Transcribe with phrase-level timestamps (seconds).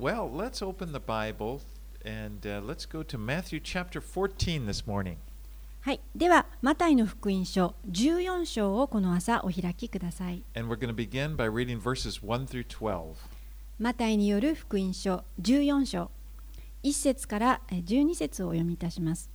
[0.00, 1.60] well, let's open the Bible
[2.04, 5.16] and uh, let's go to Matthew chapter 14 this morning.
[5.82, 10.42] はい、では、マタイの福音書14章をこの朝お開きください。
[10.54, 13.14] And we're going to begin by reading verses 1 through 12.
[13.78, 16.10] マタイによる福音書14章
[16.82, 19.30] 1節からえ12節をお読みいたします。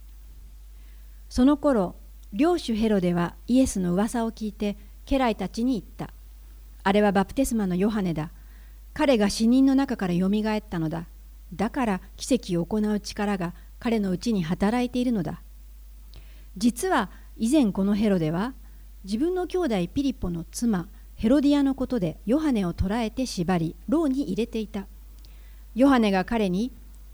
[1.30, 1.96] その頃、
[2.34, 6.14] 領主ヘロデはイエスの噂を聞いて家来たちに言った。
[6.84, 8.32] あれはバプテスマのヨハネだ。
[8.96, 11.05] 彼が死人の中からよみがえったのだ。
[11.54, 15.41] だから奇跡を行う力が彼のうちに働いているのだ。
[16.58, 18.53] 実は以前このヘロデは
[19.03, 24.88] 自分の兄弟ピリポの妻ヘロディアのことでヨハネを捕らえて縛り牢に入れていた
[25.75, 26.72] ヨハネが彼に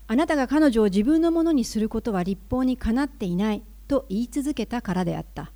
[0.07, 5.51] あなたが彼女を自分のものにすることは立法にかなっていないと言い続けたからであった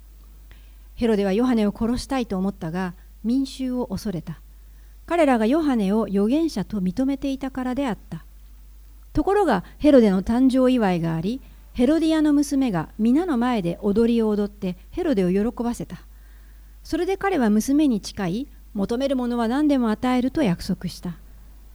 [0.95, 4.41] ヘロデはヨハネを殺したいと思ったが民衆を恐れた
[5.05, 8.25] 彼らがヨハネを預言者と認めていたからであった。
[9.13, 11.41] ところがヘロデの誕生祝いがあり
[11.73, 15.99] ヘロディアの娘が皆の前で踊りを踊ってヘロデを喜ばせた。
[16.83, 21.17] それで彼は娘に誓い求めるものは何でも与えると約束した。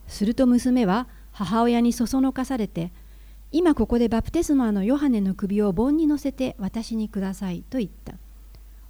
[0.06, 2.92] すると娘は母親にそそのかされて
[3.53, 8.15] 今ここでバプテスマのヨハネの首を盆に乗せて私にくださいと言った。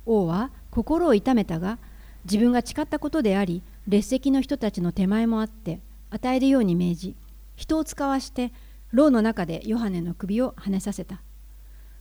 [0.07, 1.79] 王は心を痛めたが
[2.25, 7.17] 自分が誓ったことであり列席の人たちの手前もあって与えるように命じ
[7.57, 8.53] 人を使わして
[8.93, 11.21] 牢の中でヨハネの首をはねさせた。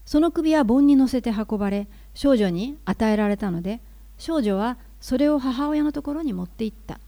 [0.04, 3.80] その首は盆に乗せて運ばれ少女に与えられたので
[4.18, 7.00] 少女はそれを母親のところに持って行った。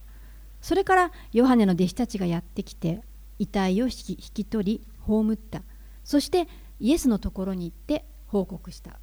[0.61, 3.01] それからヨハネの弟子たちがやってきて
[3.39, 5.61] 遺体を引き引き取り葬った。
[6.03, 6.49] そして
[6.81, 8.99] イエスのところに行って報告した。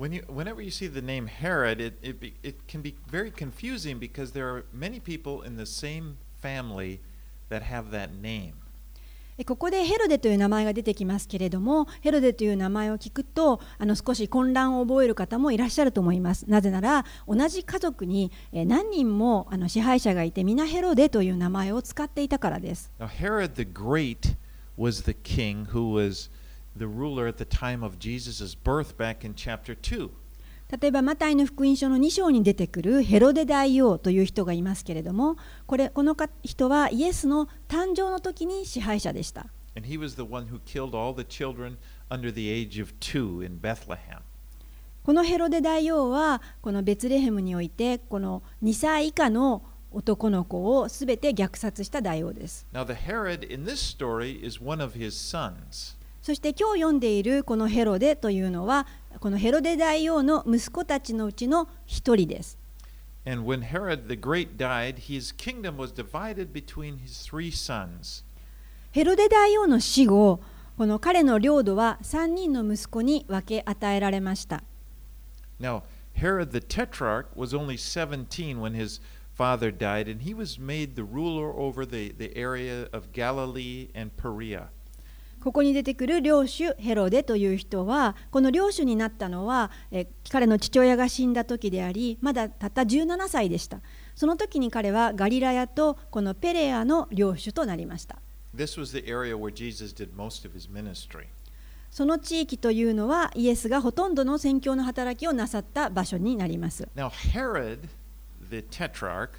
[0.00, 3.30] When you, whenever you see the name Herod, it, it, be, it can be very
[3.30, 7.00] confusing because there are many people in the same family
[7.50, 8.54] that have that name.
[9.36, 24.36] えここでヘロデという名前が出てきますけれどもヘロデという名前を聞くとあの少し混乱を覚える方もいらっしゃると思いますなぜなら同じ家族にえ何人もあの支配者がいて皆ヘロデという名前を使っていたからです Now, Herod the Great
[24.78, 26.30] was the king who was
[30.70, 35.36] 例えば、マタイの福音書の2章に出てくるヘロデ大王という人がいますけれども、
[35.66, 39.46] こ,の人はイエスの誕生の時に支配者でした。
[45.02, 52.64] このヘロデ大王は、このベツレヘムにおいて、この2歳以下の男の子をすべて虐殺した大王です。
[56.30, 58.86] そして今日読んでいるこのヘロデというのは
[59.18, 62.56] このヘロデ大王の息子たちのうちの一人です
[63.26, 68.22] And when Herod the Great died, his kingdom was divided between his three sons.
[68.92, 70.38] ヘロデ大王の死後
[70.78, 74.62] この彼の領土は3人の息子に分け与えられました
[75.60, 75.82] Now,
[76.14, 79.00] Herod the Tetrarch was only 17 when his
[79.34, 84.16] father died, and he was made the ruler over the, the area of Galilee and
[84.16, 84.68] Perea.
[85.42, 89.70] ここに出てくる領主ヘロデという人はこの領主になったのは
[90.30, 93.80] 彼の父親が死んだ時でありまだたった17歳でした。
[94.14, 98.18] その時に彼はガリラヤとこのペレアの領主となりました。
[101.90, 106.88] その地域というのはイエスがほとんどの宣教の働きをなさった場所になります。
[106.94, 107.88] Now, Herod,
[108.50, 109.30] the tetrarch,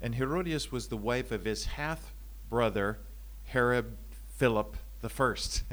[0.00, 2.14] and Herodias was the wife of his half
[2.50, 2.98] brother,
[3.44, 3.96] Herod
[4.38, 5.64] Philip the First.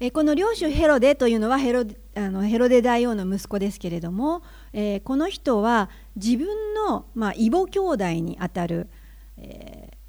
[0.00, 1.84] えーこの領主ヘロデというのはヘロ
[2.16, 8.88] あのヘロデ大王の息子ですけれども、えーこの人は自分の、まあ、異母兄弟にあたる、
[9.36, 10.02] えー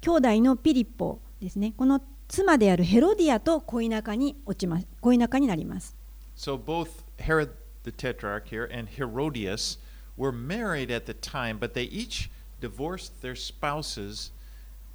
[0.00, 5.96] 兄弟のピリポですねこの妻であるヘロディアと恋仲に落ちます恋仲になります
[6.36, 7.50] So both Herod
[7.82, 9.78] the Tetrarch here and Herodias
[10.18, 12.28] were married at the time, but they each
[12.60, 14.30] divorced their spouses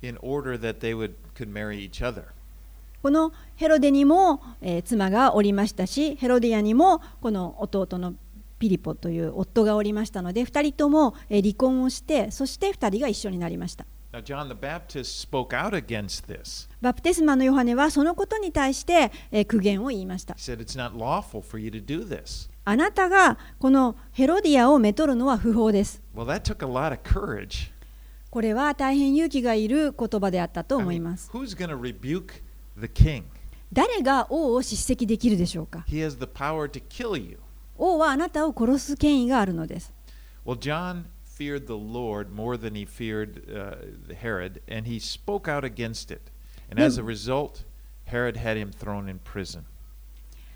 [0.01, 2.25] in order that they would could marry each other.
[3.01, 8.13] このヘロデにも、えー妻がおりましたしヘロディアにもこの弟の
[8.59, 16.69] ピリポという夫がおりましたので2人ともえー離婚をしてそして2人が一緒になりました Now John the Baptist spoke out against this.
[16.81, 22.50] バプテスマのヨハネはそのことに対して、えー苦言を言いました He said it's not lawful for you to do this.
[22.65, 26.01] あなたがこのヘロディアをめとるのは不法です。
[28.30, 31.30] これは大変勇気がいる言葉であったと思います。
[33.74, 35.83] 誰が王を叱責できるでしょうか？
[37.77, 39.92] 王はあなたを殺す権威があるのです。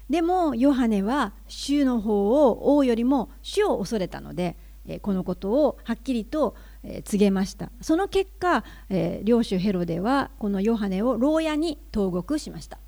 [0.09, 4.55] でもヨハネは主の方を王よりも主を恐れたので、
[4.87, 12.79] えーこのことをはっきりと、えー告げましたその結果、えー領主ヘロデはこのヨハネを牢屋に投獄しました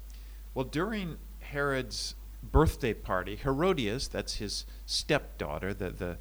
[0.56, 1.18] Well, during
[1.54, 2.16] Herod's
[2.52, 6.18] birthday party, Herodias, that's his stepdaughter, the, the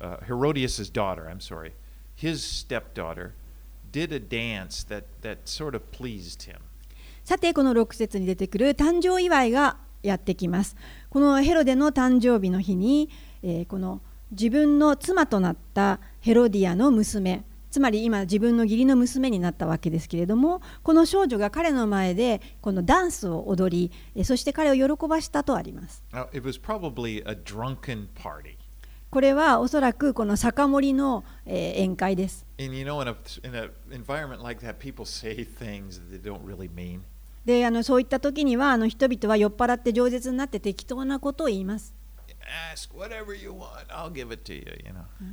[0.00, 1.74] uh, Herodias' daughter, I'm sorry,
[2.14, 3.34] his stepdaughter,
[3.90, 6.58] did a dance that, that sort of pleased him.
[7.24, 10.76] さてこの6節に出てくる誕生祝いがやってきます
[11.10, 13.10] このヘロデの誕生日の日に、
[13.42, 14.00] えーこの
[14.30, 28.58] 自分の妻となったヘロディアの娘つまり今自分の義理の娘になったわけですけれどもこの少女が彼の前でこのダンスを踊りえーそして彼を喜ばしたとあります Now, it was probably a drunken party.
[29.10, 33.16] これはおそらくこの酒盛りの、えー宴会です And you know, in a
[33.48, 37.00] in an environment like that, people say things that they don't really mean.
[37.44, 41.94] であのそういった時にはあの人々は酔っ払って饒舌になって適当なことを言います。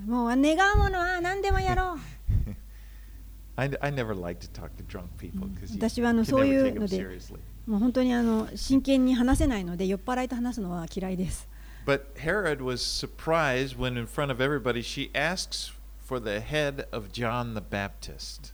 [0.05, 1.97] もう願うものは何でもやろう。
[5.77, 7.01] 私はあのそういうので、
[7.65, 11.47] もう本当にあの真剣に話せないので酔っ払いと話すのは嫌いです。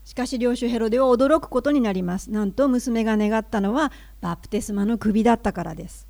[0.05, 2.31] しかし、領主ヘロデは驚くことになります。
[2.31, 6.07] なんと、娘が願ったのは、バプテスマの首だったからです。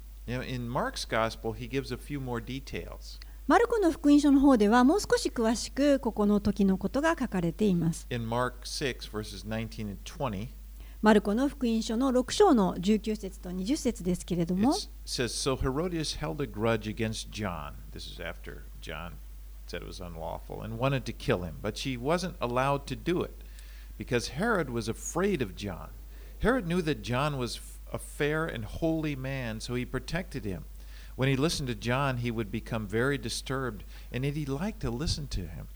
[3.48, 8.08] マルコの福音書の方では、もう少し詳しく、ここの時のことが書かれています。
[11.02, 14.74] マルコの福音書の6章の19節と20節ですけれども、
[15.04, 15.58] says, so、
[17.32, 17.74] John.
[17.92, 19.14] This is after John
[19.72, 23.22] said it was unlawful and wanted to kill him, but she wasn't allowed to do
[23.22, 23.42] it
[23.98, 25.92] because Herod was afraid of John.
[26.40, 27.62] Herod knew that John was
[27.94, 30.66] a fair and holy man, so he protected him.
[31.16, 34.92] When he listened to John, he would become very disturbed, and yet he liked to
[34.92, 35.68] listen to him.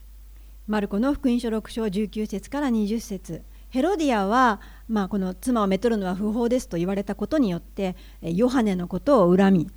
[0.68, 4.60] マルコの福音書6章19節から20節ヘロディアは、
[4.90, 9.70] まあ、この妻をめとるのは不法ですと言われたことによってヨハネのことを恨み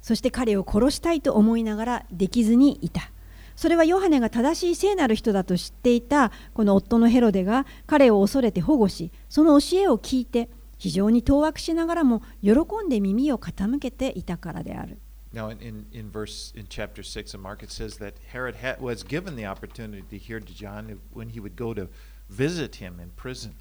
[0.00, 3.10] そして彼を殺したいと思いながらできずにいた
[3.56, 12.52] それはヨハネが正しい聖なる人だと知っていたこの夫のヘロデが彼を恐れて保護しその教えを聞いて非常に当惑しながらも喜
[12.84, 14.98] んで耳を傾けていたからである
[15.34, 19.04] Now, in, in, verse in chapter six of Mark, it says that Herod ha- was
[19.04, 21.88] given the opportunity to hear to John when he would go to
[22.30, 23.52] visit him in prison.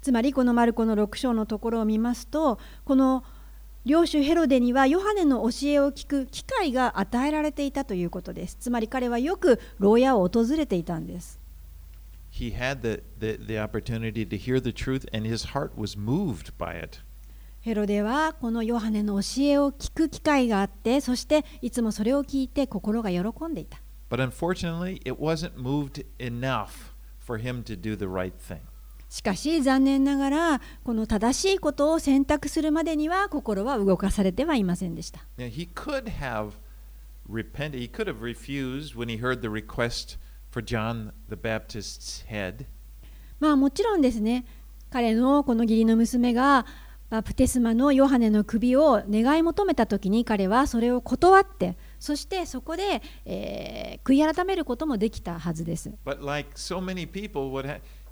[0.00, 3.24] つまりこのマルコの6章のところを見ますとこの
[3.84, 8.56] 領主ヘロデにはヨハネの教えを聞く機会が与えられていたということです。
[8.60, 11.40] つまり彼はよく牢屋を訪れていたんです。
[17.60, 23.80] ヘロデはこのヨハネの教えを聞く機会があって、そしていつもそれを聞いて心が喜んでいた。
[24.08, 28.60] But unfortunately, it wasn't moved enough for him to do the right thing.
[29.12, 35.20] しかし残念ながらこの正しいことを選択するまでには心は動かされてはいませんでした。
[43.38, 44.46] まあもちろんですね、
[44.88, 46.64] 彼のこの義理の娘が
[47.10, 55.92] バプテスマのヨハネの首を願い求めた時に彼はそれを断って、そしてそこで、え、悔い改めることもできたはずです。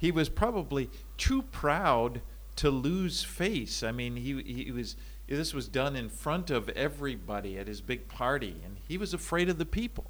[0.01, 2.21] He was probably too proud
[2.57, 3.83] to lose face.
[3.83, 4.97] I mean, he, he was
[5.29, 9.49] this was done in front of everybody at his big party, and he was afraid
[9.49, 10.05] of the people.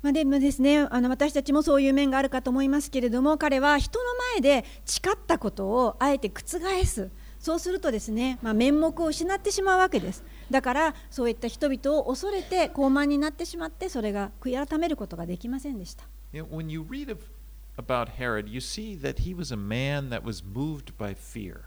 [0.00, 7.10] まあ、でもですねあの私たちもそういう面があるかと思いますけれども彼は人の前で誓ったことをあえて覆す
[7.40, 10.22] そうするとですね、まあ、面目を失ってしまうわけです
[10.52, 17.18] だからそういった人々を恐れて傲慢になってしまってそれが悔い改めることができませんでした when you read of,
[17.78, 21.60] about Herod, you see that he was a man that was moved by fear.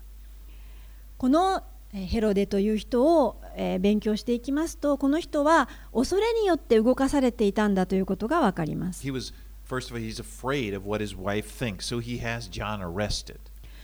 [1.17, 1.63] この
[1.93, 9.33] えーヘロデという人をえー勉強していきますとこの人は恐れによって動かされていたんだということがわかります He was
[9.67, 13.37] first of all he's afraid of what his wife thinks, so he has John arrested.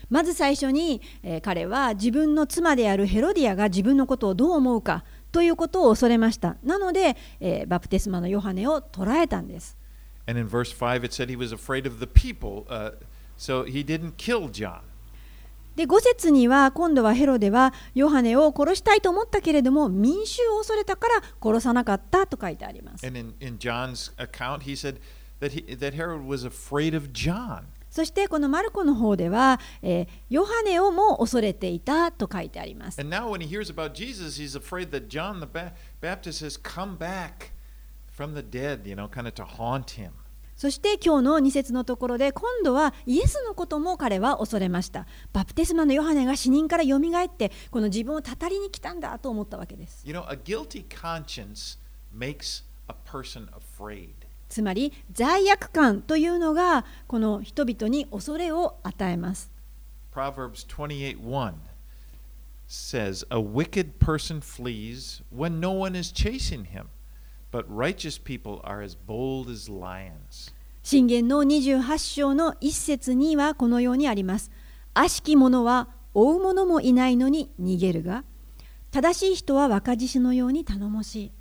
[0.09, 9.76] まず最初に、えー彼は自分の妻であるヘロディアが自分のことをどう思うかということを恐れましたなので、えーバプテスマのヨハネを捕らえたんです
[10.27, 12.91] And in verse 5 it said he was afraid of the people, uh,
[13.37, 14.81] so he didn't kill John.
[15.75, 24.97] で5節には今度はヘロデはヨハネを殺したいと思ったけれども民衆を恐れたから殺さなかったと書いてあります And in, in John's account, he said,
[25.39, 27.65] that, he, that Herod was afraid of John.
[27.91, 32.99] そしてこのマルコの方では、えーヨハネをも恐れていたと書いてあります。
[32.99, 36.97] And now, when he hears about Jesus, he's afraid that John the ba- Baptist has come
[36.97, 37.51] back
[40.55, 45.05] そして今日の2節のところで今度はイエスのことも彼は恐れました。
[45.31, 50.01] バプテスマのヨハネが死人からよみがえってこの自分をたたりに来たんだと思ったわけです。
[54.49, 59.51] つまり罪悪感というのがこの人々に恐れを与えます。
[60.11, 61.53] Proverbs 28:1
[62.67, 66.87] says, A wicked person flees when no one is chasing him.
[67.51, 70.53] But righteous people are as bold as lions.
[70.83, 74.51] 信玄の28章の一節にはこのようにあります。
[74.93, 78.23] 悪しき者は追う者もいないのに逃げるが、
[78.91, 81.31] 正しい人は若獅子のように頼もしい。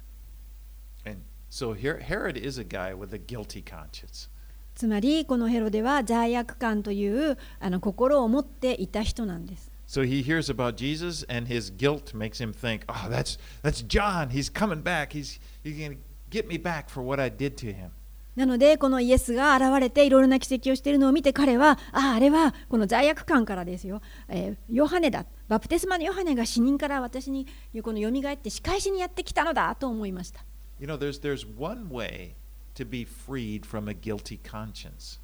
[1.08, 4.28] And so here, Herod is a guy with a guilty conscience.
[4.74, 9.75] つまりこのヘロデは罪悪感というあの心を持っていた人なんです。
[9.87, 14.29] So he hears about Jesus, and his guilt makes him think, "Oh, that's that's John.
[14.29, 15.11] He's coming back.
[15.13, 15.97] He's he's going to
[16.29, 17.91] get me back for what I did to him."
[18.37, 27.45] なのでこのイエスが現れていろいろな奇跡をしているのを見て彼はあああれはこの罪悪感からですよ、えーヨハネだバプテスマのヨハネが死人から私に
[27.83, 30.45] この蘇って仕返しにやってきたのだと思いました
[30.79, 32.35] You know, there's there's one way
[32.75, 35.19] to be freed from a guilty conscience,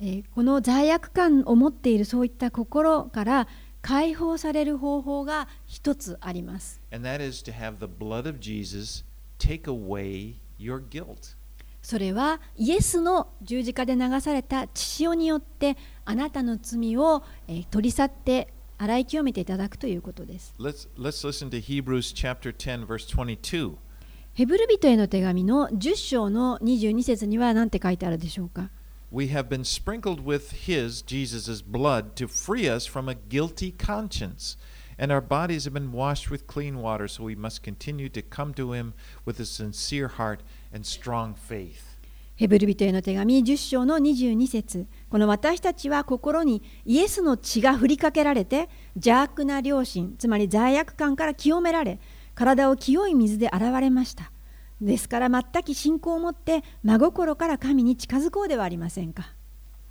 [0.00, 3.48] えーこの罪悪感を持っているそういった心から
[3.82, 6.80] 解放される方法が一つあります.
[11.82, 23.74] それはイエスの十字架で流された血潮によってあなたの罪を、えー取り去って洗い清めていただくということです Let's let's listen to Hebrews chapter 10 verse 22.
[24.32, 28.70] ヘブル人への手紙の10章の22節には何て書いてあるでしょうか？
[29.11, 34.57] We have been sprinkled with his Jesus' blood to free us from a guilty conscience.
[34.97, 38.53] And our bodies have been washed with clean water, so we must continue to come
[38.53, 38.93] to him
[39.25, 40.41] with a sincere heart
[40.73, 41.95] and strong faith.
[42.35, 51.97] ヘブル人への手紙10章の22節この私たちは心にイエスの血が振りかけられて邪悪な良心つまり罪悪感から清められ
[52.33, 54.33] 体を清い水で洗われました
[54.80, 59.34] ですから全く信仰を持って真心から神に近づこうではありませんか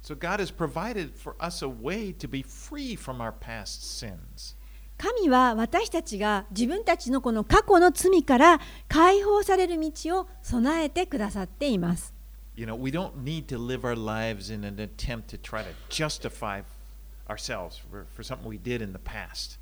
[0.01, 4.55] So God has provided for us a way to be free from our past sins.
[4.97, 12.13] 神は私たちが自分たちのこの過去の罪から解放される道を備えてくださっています
[12.57, 15.69] You know, we don't need to live our lives in an attempt to try to
[15.87, 16.63] justify
[17.29, 19.57] ourselves for, for something we did in the past.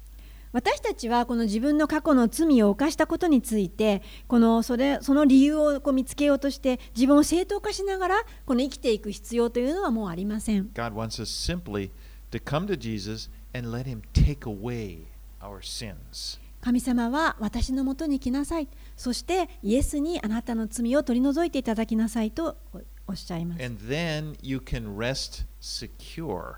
[0.52, 11.92] 私たちはこの自分の過去の罪を犯したことについてこのそれその理由をこう見つけようとして自分を正当化しながらこの生きていく必要というのはもうありません God wants us simply
[12.32, 15.06] to come to Jesus and let him take away
[15.42, 16.40] our sins.
[16.62, 26.56] 神様は私のもとに来なさいそしてイエスにあなたの罪を取り除いていただきなさいとおおっしゃいます And then you can rest secure.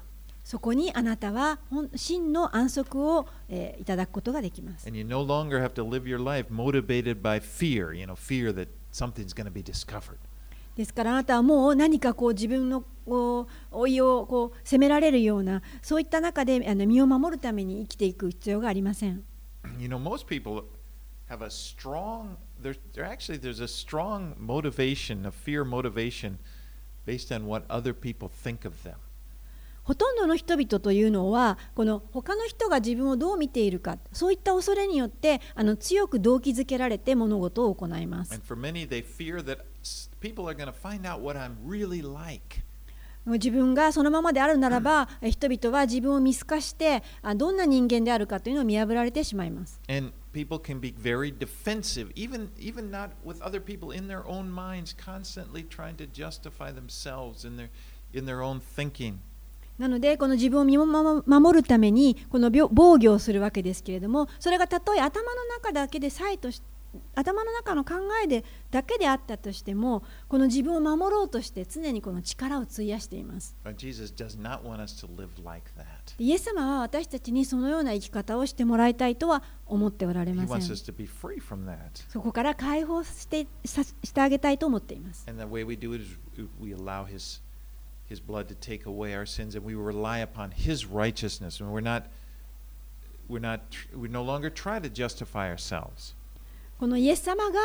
[0.50, 8.16] そこにあなたは本真の安息を、えーいただくことができます And you no longer have to live your life motivated by fear, you know,
[8.16, 10.18] fear that something's going to be discovered.
[10.76, 19.24] ですからあなたはもう何かこう自分のこう老いをこう責められるようなそういった中であの身を守るために生きていく必要がありません。
[19.80, 20.64] You know, most people
[21.30, 26.40] have a strong, there, there actually, there's a strong motivation, a fear motivation
[27.06, 28.96] based on what other people think of them.
[29.90, 38.40] ほとんどの人々というのはこの他の人が自分をどう見ているかそういった恐れによってあの強く動機づけられて物事を行います。
[38.54, 38.88] Many,
[42.14, 42.62] like.
[43.26, 49.82] 自分がそのままであるならばえ人々は自分を見透かしてあどんな人間であるかというのを見破られてしまいます。
[49.90, 54.96] And people can be very defensive, even, even not with other people in their own minds,
[54.96, 57.70] constantly trying to justify themselves in their,
[58.14, 59.18] in their own thinking.
[59.80, 66.62] なのでこの自分を身を守守るためにこの病防御をするわけですけれどもそれがたとえ頭の中だけでさえとし
[67.14, 67.94] 頭の中の考
[68.24, 73.56] えでだけであったとしてもこの自分を守ろうとして常にこの力を費やしています。
[76.18, 80.62] イエス様は私たちにそのような生き方をしてもらいたいとは思っておられません.
[82.12, 85.26] そこから解放してさしてあげたいと思っています。
[88.10, 92.08] His blood to take away our sins, and we rely upon His righteousness, and we're not
[93.28, 93.62] we're not
[93.96, 96.16] we no longer try to justify ourselves.
[96.80, 97.60] このイエス様が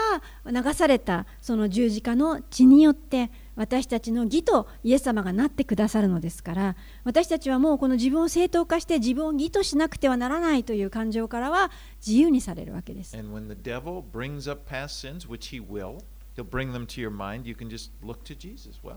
[0.45, 11.71] 流されたその十字架の血によって私たちの義とイエス様がなってくださるのですから私たちはもうこの自分を正当化して自分を義としなくてはならないという感情からは
[12.05, 13.17] 自由にされるわけです。
[13.17, 15.99] And when the devil brings up past sins, which he will,
[16.37, 17.47] he'll bring them to your mind.
[17.47, 18.81] You can just look to Jesus.
[18.83, 18.97] Well,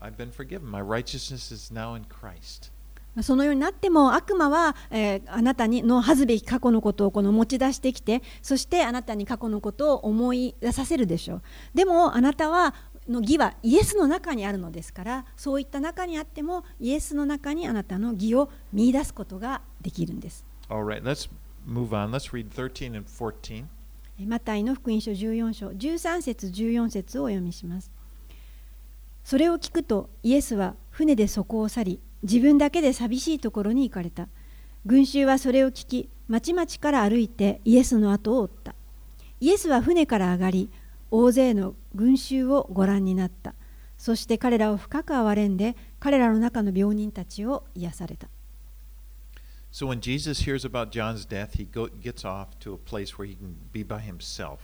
[0.00, 0.66] I've been forgiven.
[0.70, 2.70] My righteousness is now in Christ.
[3.22, 11.42] そのようになっても悪魔は、えーあなたにの恥ずべき過去のことをこの持ち出してきてそしてあなたに過去のことを思い出させるでしょう
[11.74, 12.74] でもあなたは
[13.08, 21.30] の義はイエスの中にあるのですからそういった中にあってもイエスの中にあなたの義を見出すことができるんです All right, let's
[21.66, 22.10] move on.
[22.10, 23.64] Let's read 13 and 14.
[24.18, 27.90] えーマタイの福音書14章13節14節をお読みします
[29.26, 34.28] それを聞くとイエスは船でそこを去り自分だけで寂しいところに行かれた。
[34.84, 38.76] 群衆はそれを聞き町々から歩いてイエスの後を追った。
[39.40, 40.70] イエスは船から上がり
[41.10, 43.56] 大勢の群衆をご覧になった。
[43.98, 48.28] そして彼らを深く憐れんで彼らの中の病人たちを癒された。
[49.72, 53.36] So when Jesus hears about John's death, he go, gets off to a place where he
[53.36, 54.58] can be by himself.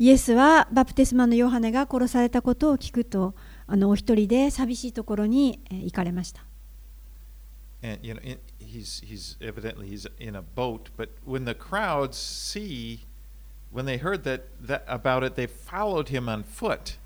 [0.00, 3.34] イエスはバプテスマのヨハネが殺されたことを聞くと
[3.70, 6.44] あのお一人で寂しいところにえー行かれました
[7.82, 8.20] And you know,
[8.58, 10.90] he's he's evidently he's in a boat.
[10.98, 13.06] But when the crowds see,
[13.72, 16.98] when they heard that, that about it, they followed him on foot.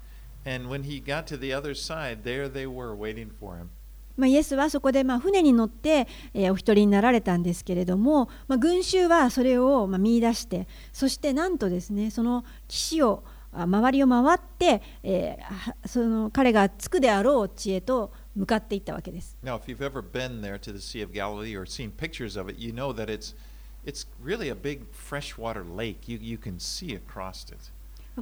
[0.44, 3.70] And when he got to the other side, there they were waiting for him.
[4.16, 19.36] まあ、イエスはそこでまあ船に乗って、えーお一人になられたんですけれども、まあ、群衆はそれをまあ見出してそしてなんとですねその岸をあ周りを回って、えーはその彼が着くであろう地へと向かっていったわけです。
[19.42, 22.58] Now, if you've ever been there to the Sea of Galilee or seen pictures of it,
[22.58, 23.34] you know that it's
[23.84, 26.08] it's really a big freshwater lake.
[26.10, 27.70] You you can see across it.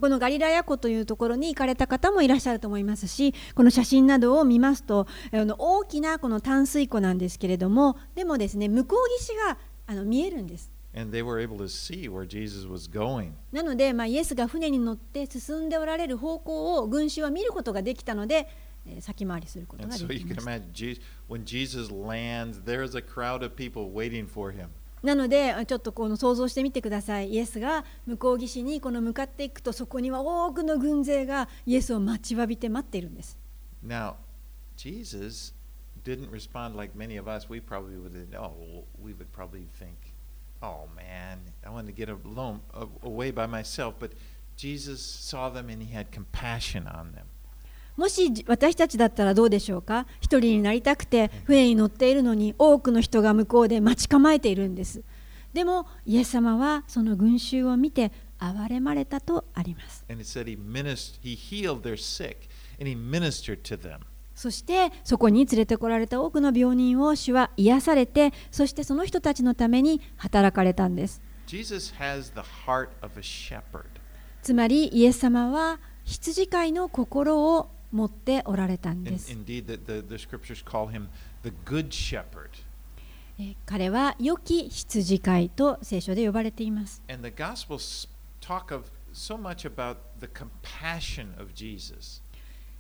[0.00, 10.72] このガリラヤ湖というところに行かれた方もいらっしゃると思いますしこの写真などを見ますとあの大きなこの淡水湖なんですけれどもでもですね向こう岸があの見えるんです。
[10.95, 13.31] And they were able to see where Jesus was going.
[13.51, 18.47] なので、まあ、イエスが船に乗って進んでおられる方向を群衆は見ることができたので、
[18.87, 20.51] えー先回りすること And が so で you き can ました。
[20.51, 24.69] imagine Je- when Jesus lands, there's a crowd of people waiting for him.
[25.03, 33.37] なのでちょっとこの想像してみてくださいイエスが向こう岸にこの向かっていくとそこには多くの軍勢がイエスを待ちわびて待っているんです
[33.85, 34.15] Now,
[34.75, 35.53] Jesus
[36.03, 37.47] didn't respond like many of us.
[37.47, 38.35] We probably would.
[38.35, 39.93] Oh, we would probably think,
[40.62, 42.60] "Oh man, I want to get alone,
[43.02, 44.12] away by myself." But
[44.56, 47.24] Jesus saw them and he had compassion on them.
[47.96, 55.02] もし私たちだったらどうでしょうか一人になりたくて船に乗っているのに多くの人が向こうで待ち構えているんです
[55.52, 62.48] でもイエス様はその群衆を見て憐れまれたとあります And it said he ministered, he healed their sick,
[62.80, 64.00] and he ministered to them.
[64.42, 73.84] そしてそこに連れてこられた多くの病人を主は癒されてそしてその人たちのために働かれたんです Jesus has the heart of a shepherd.
[74.42, 81.06] つまりイエス様は羊飼いの心を持っておられたんです、indeed, the, the, the scriptures call him
[81.44, 82.48] the good shepherd.
[83.38, 87.00] えー彼は良き羊飼いと聖書で呼ばれています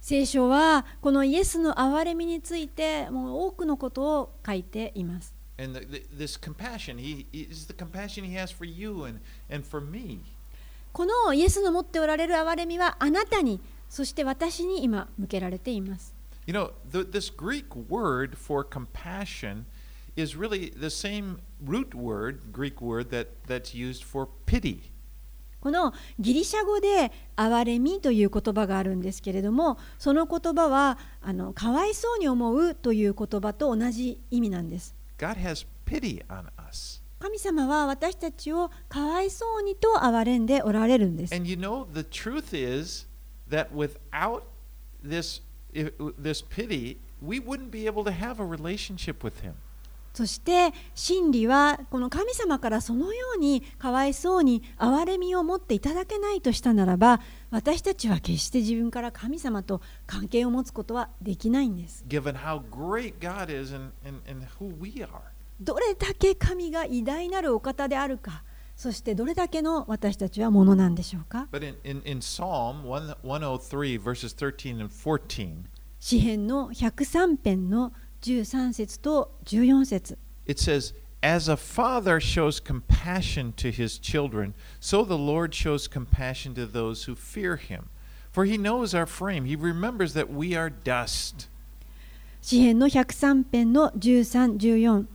[0.02, 9.64] 聖書はこのイエスの憐れみについてもう多くのことを書いています And the, this compassion, he- is the compassion he has for you and, and
[9.64, 10.20] for me.
[10.92, 16.12] このイエスの持っておられる憐れみはあなたにそして私に今向けられています
[16.46, 19.64] You know, the, this Greek word for compassion
[20.16, 24.90] is really the same root word, Greek word, that, that's used for pity.
[25.62, 37.00] このギリシャ語で「憐れみ」という言葉があるんですけれどもその言葉はあのかわいそうに思うという言葉と同じ意味なんです God has pity on us.
[37.20, 43.06] 神様は私たちをかわいそうにと憐れんでおられるんです And you know, the truth is
[43.48, 44.42] that without
[45.04, 49.54] this, this pity, we wouldn't be able to have a relationship with Him.
[50.12, 57.20] そして真理はこの神様からそのようにかわいそうに憐れみを持っていただけないとしたならば
[57.50, 62.04] 私たちは決して自分から神様と関係を持つことはできないんです。
[62.08, 65.08] Given how great God is and, and, and who we are.
[65.60, 68.42] どれだけ神が偉大なるお方であるか
[68.74, 75.64] そしてどれだけの私たちはものなんでしょうか？But in, in, in Psalm 1 103, verses 13 and 14,
[76.00, 85.86] 詩編の103編の13節と14節 it says, As a father shows compassion to his children, so the Lord shows
[85.86, 87.88] compassion to those who fear him.
[88.32, 91.48] For he knows our frame, he remembers that we are dust.
[92.40, 95.06] 詩編の103編の13、14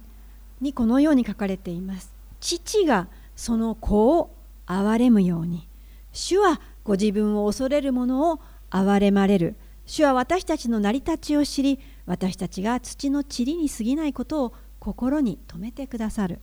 [0.61, 2.13] にこのように書かれています。
[2.39, 4.33] 父がその子を
[4.65, 5.67] 憐れむように、
[6.13, 8.39] 主はご自分を恐れる者を
[8.71, 9.55] 憐れまれる。
[9.85, 16.39] 主は私たちの成り立ちを知り、私たちが土の塵に過ぎないことを心に留めてくださる。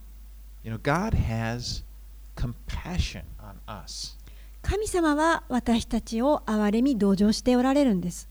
[4.62, 8.28] 神様は私たちを憐れみ同情しておられるんです。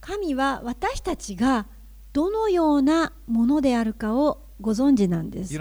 [0.00, 1.66] 神は私たちが
[2.12, 5.52] どのようなものであるかをご存知なんです。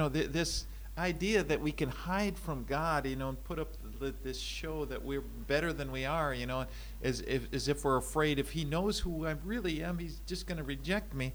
[4.12, 6.66] Th- this show that we're better than we are, you know,
[7.04, 10.48] as if, as if we're afraid if He knows who I really am, He's just
[10.48, 11.34] going to reject me.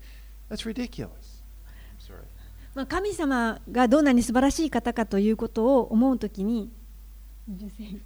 [0.48, 1.42] That's ridiculous.
[1.66, 2.26] I'm sorry.
[2.74, 6.70] まあ、神様がどんなに素晴らしい方かということを思うときに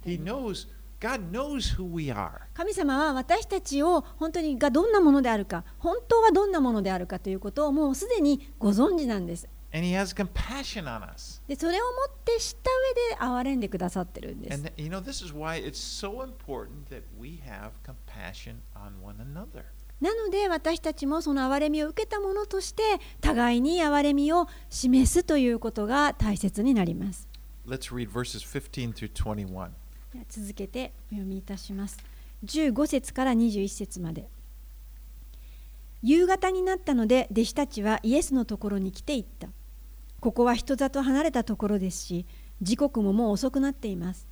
[0.03, 0.67] He knows,
[0.99, 2.41] God knows who we are.
[2.55, 9.47] 神様は私たちを本当にがどんなものであるか本当はどんなものであるかということをもうすでにご存知なんです。
[9.75, 11.41] And He has compassion on us.
[11.49, 12.71] でそれをもって知った
[13.19, 14.71] 上で憐れんでくださってるんです And。
[14.77, 19.65] you know, this is why it's so important that we have compassion on one another.
[19.99, 22.83] なので私たちもその憐れみを受けたものとして
[23.19, 27.27] 互いに憐れみを示すということが大切になります。
[27.67, 29.71] Let's read verses 15 through 21.
[30.13, 31.97] では続けてお読みいたします。
[32.45, 34.29] 15節から21節まで。
[36.01, 39.49] 夕方になったので弟子たちはイエスのところに来ていった。
[40.25, 42.25] ここは人里離れたところですし、
[42.59, 44.27] 時刻ももう遅くなっています。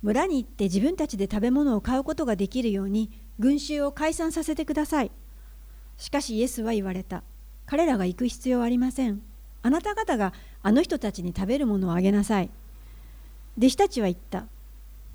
[0.00, 5.10] 村に行って自分たちで食べ物を買うことができるように群衆を解散させてください。
[5.96, 7.24] しかしイエスは言われた。
[7.66, 9.20] 彼らが行く必要はありません。
[9.62, 12.48] あなた方があの人たちに食べるものをあげなさい。
[13.58, 14.46] 弟子たちは言った。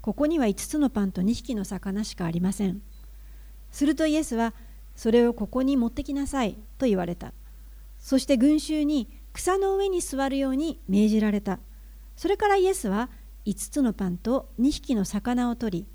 [0.01, 2.81] ここには5つのパンと2匹の魚しかありません。
[3.71, 4.53] するとイエスは、
[4.93, 7.31] それをここに持ってきなさいと言われた。
[7.97, 11.59] そして群衆に草の上に座るように命じられた。
[12.15, 13.11] それからイエスは
[13.45, 15.87] 5つのパンと2匹の魚を取り、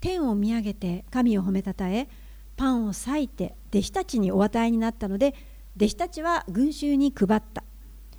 [0.00, 2.06] 天を見上げて神を褒めたたえ、
[2.54, 5.34] パンを裂いて弟子たちにお与えになったので、
[5.76, 7.64] 弟子たちは群衆に配った。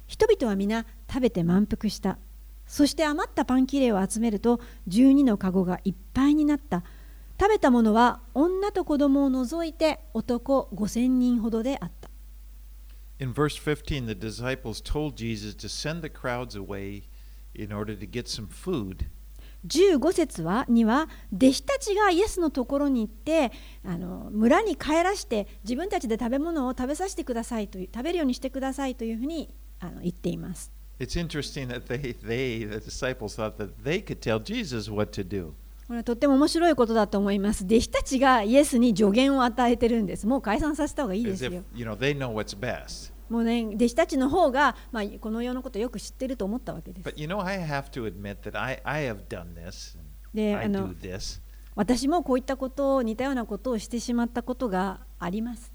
[0.08, 2.18] 人々は皆食べて満腹した。
[2.66, 6.84] そして余ったパン切れを集めると12の籠がいっぱいになった。
[7.40, 12.10] 食べたものは女と子供を除いて男5000人ほどであった。
[13.19, 17.03] In verse 15, the disciples told Jesus to send the crowds away
[17.55, 19.07] in order to get some food.
[19.67, 23.51] 15節はには弟子たちがイエスのところに行って
[23.85, 30.71] あの村に帰らして自分たちで食べ物を食べさせてくださいという食べるようにしてくださいというふうにあの言っています。
[31.01, 35.27] It's interesting that they, they, the disciples, thought that they could tell Jesus what to
[35.27, 35.55] do.
[35.88, 37.66] これとっても面白いことだと思います。
[37.66, 40.26] 弟子たちがイエスに助言を与えてるんです。
[40.26, 41.52] もう解散させた方がいいですよ。
[41.52, 41.64] If,
[43.30, 47.04] もうね、弟子たちの方が、まあ、この世のことをよく知ってると思ったわけです。
[50.34, 50.62] で、あ、
[51.76, 55.74] 私もこういったことを似たようなことをしてしまったことがあります。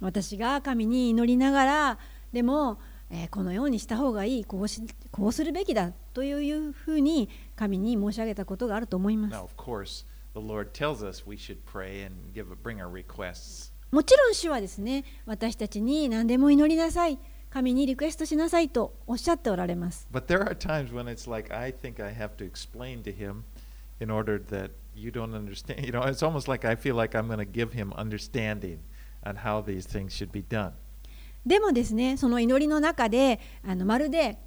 [0.00, 1.98] 私が神に祈りながら、
[2.32, 2.78] でも、
[3.10, 13.72] えーこのようにした方がいいこうしこうするべきだというふうに神に申し上げたことがあると思います Now, of course, the Lord tells us we should pray and give bring our requests.
[13.92, 17.18] もちろん主はですね私たちに何でも祈りなさい
[17.50, 23.44] 神にリクエストしなさいとおっしゃっておられます But there are times when it's like I think I have to explain to Him
[24.00, 25.86] in order that you don't understand.
[25.86, 28.80] You know, it's almost like I feel like I'm going to give Him understanding
[29.24, 30.72] on how these things should be done.
[31.46, 34.38] でもですねその祈りの中であのまるで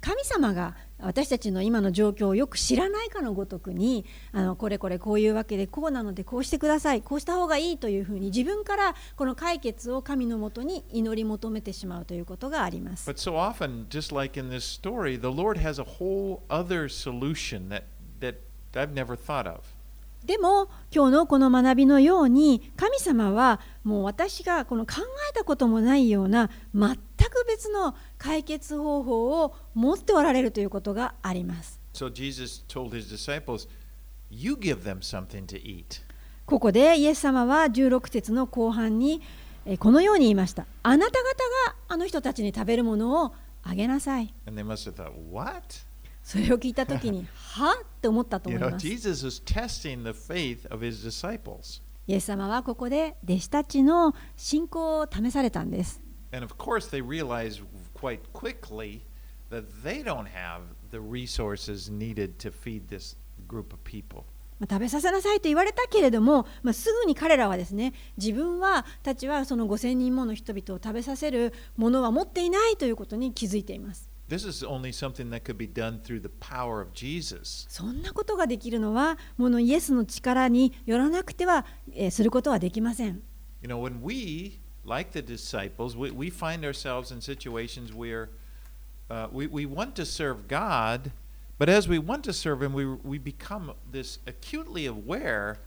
[0.00, 13.08] 神様が私たちの今の状況をよく知らないかのごとくにあのこれこれこういうわけでこうなのでこうしてくださいこうした方がいいというふうに自分からこの解決を神のもとに祈り求めてしまうということがあります。
[13.08, 17.84] But so often, just like in this story, the Lord has a whole other solution that,
[18.20, 18.36] that
[18.74, 19.77] I've never thought of.
[20.28, 24.96] でも今日のこの学びのように神様はもう私がこの考
[25.30, 31.80] えたこともないような全く別の解決方法を持っておられるということがあります。
[31.94, 33.70] So Jesus told his disciples,
[34.30, 36.02] You give them something to eat.
[36.44, 39.22] ここでイエス様は16節の後半に
[39.64, 40.66] えーこのように言いました。
[40.82, 41.24] あなた方
[41.70, 44.34] があの人たちに食べるものをあげなさい。
[44.46, 45.87] And they must have thought, What?
[46.28, 48.86] それを聞いたときに、はって思ったと思います。
[48.86, 51.80] Jesus was testing the faith of his disciples.
[52.06, 56.02] イエス様はここで弟子たちの信仰を試されたんです。
[56.32, 57.62] And of course, they realize
[57.94, 59.00] quite quickly
[59.50, 63.16] that they don't have the resources needed to feed this
[63.48, 64.24] group of people.
[64.58, 74.07] まあ食べさせなさいと言われたけれども、まあ、すぐに彼らはですね自分はたちはその5,000人もの人々を食べさせるものは持っていないということに気づいています。
[74.29, 77.67] This is only something that could be done through the power of Jesus.
[77.69, 83.21] そんなことができるのはものイエスの力によらなくては、えーすることはできません。
[83.61, 88.29] You know, when we, like the disciples, we, we find ourselves in situations where
[89.09, 91.11] uh, we, we want to serve God,
[91.59, 95.59] but as we want to serve Him, we, we become this acutely aware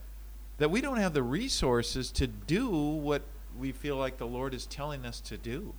[0.59, 3.23] that we don't have the resources to do what
[3.59, 5.75] we feel like the Lord is telling us to do.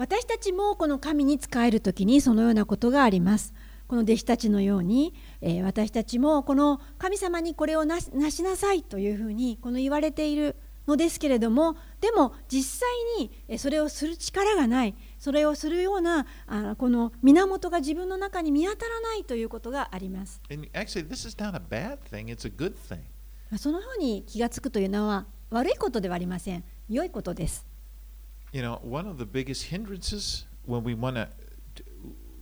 [0.00, 3.52] 私たちもこの神に仕える時にそのようなことがあります。
[3.86, 8.10] この弟子たちのように、えー私たちもこの神様にこれをなし
[8.42, 20.40] なさいというふうにこの言われているのですけれどもでも実際にえーそれをする力がないそれをするようなあこの源が自分の中に見当たらないということがあります。
[23.58, 26.64] そのように気がつくというのは悪いことではありません。
[26.88, 27.69] 良いことです。
[28.51, 31.27] You know, one of the biggest hindrances when we want to,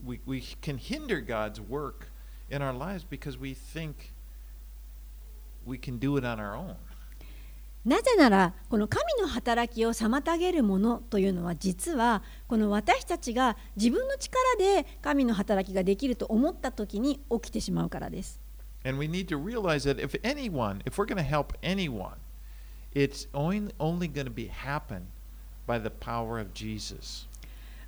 [0.06, 2.10] we, we can hinder God's work
[2.50, 4.12] in our lives because we think
[5.66, 6.76] we can do it on our own.
[7.86, 18.40] なぜならこの神の働きを妨げるものというのは実はこの私たちが自分の力で神の働きができると思った時に起きてしまうからです。
[18.86, 22.16] And we need to realize that if anyone, if we're going to help anyone,
[22.94, 25.08] it's only, only going to be happen
[25.69, 27.27] by the power of Jesus.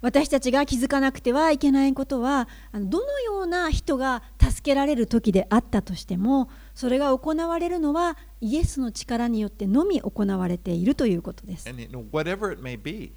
[0.02, 11.68] 私たちが気づかなくてはいけないことはどのような人が助けられる時であったとしてもそれが行われるのはイエスの力によってのみ行われているということです。
[11.68, 13.12] And you know, whatever it may be,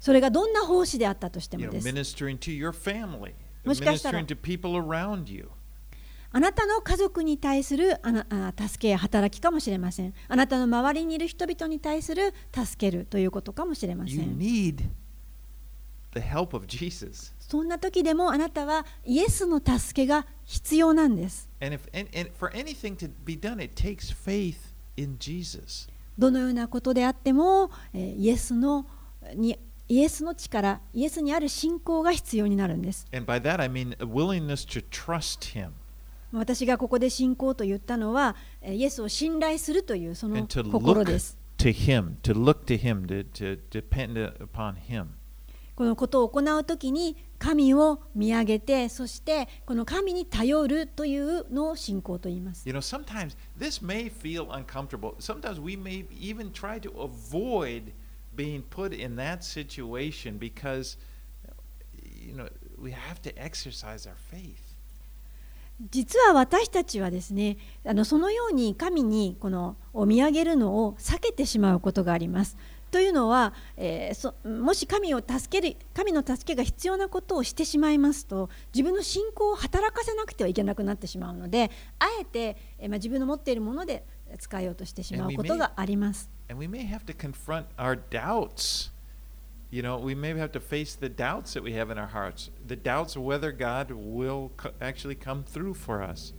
[0.00, 1.88] それがどんな奉仕であったとして you も know, です。
[1.88, 3.32] ministering to your family,
[3.64, 4.18] もしかしたら-
[6.36, 10.12] あなたの家族に対するあなあ助けや働きかもしれません。
[10.26, 14.36] あなたの周りにいる人々に対する助けるということかもしれませ You ん。
[14.36, 14.78] need
[16.12, 17.32] the help of Jesus.
[17.38, 21.48] そんな時でもあなたはイエスの助けが必要なんです。
[21.60, 24.56] And if and, and for anything to be done, it takes faith
[24.96, 25.88] in Jesus.
[26.18, 28.86] どのようなことであっても、えーイエスの
[29.36, 33.06] にイエスの力、イエスにある信仰が必要になるんです。
[33.14, 35.70] And by that I mean a willingness to trust Him
[36.38, 41.38] 私がここで信仰と言ったのは、えーイエスを信頼するというその心です。
[41.58, 45.06] to Him, to look to Him, to, to depend upon Him.
[45.74, 52.68] このことを行うときに神を見上げてそしてこの神に頼るというのを信仰と言います。
[52.68, 55.14] You know, sometimes this may feel uncomfortable.
[55.18, 57.92] Sometimes we may even try to avoid
[58.36, 60.96] being put in that situation because,
[62.02, 64.63] you know, we have to exercise our faith.
[65.90, 72.56] 実は私たちはですねあのそのように神にこのを見上げるのを避けてしまうことがあります。
[72.90, 84.04] というのは、えーそもし神を助ける神の助けが必要なことをしてしまいますと自分の信仰を働かせなくてはいけなくなってしまうのであえて、えーまあ、自分の持っているもので
[84.38, 86.30] 使えようとしてしまうことがあります。
[86.48, 86.88] And we may and we may
[89.73, 92.49] You know, we may have to face the doubts that we have in our hearts,
[92.65, 96.33] the doubts of whether God will co- actually come through for us.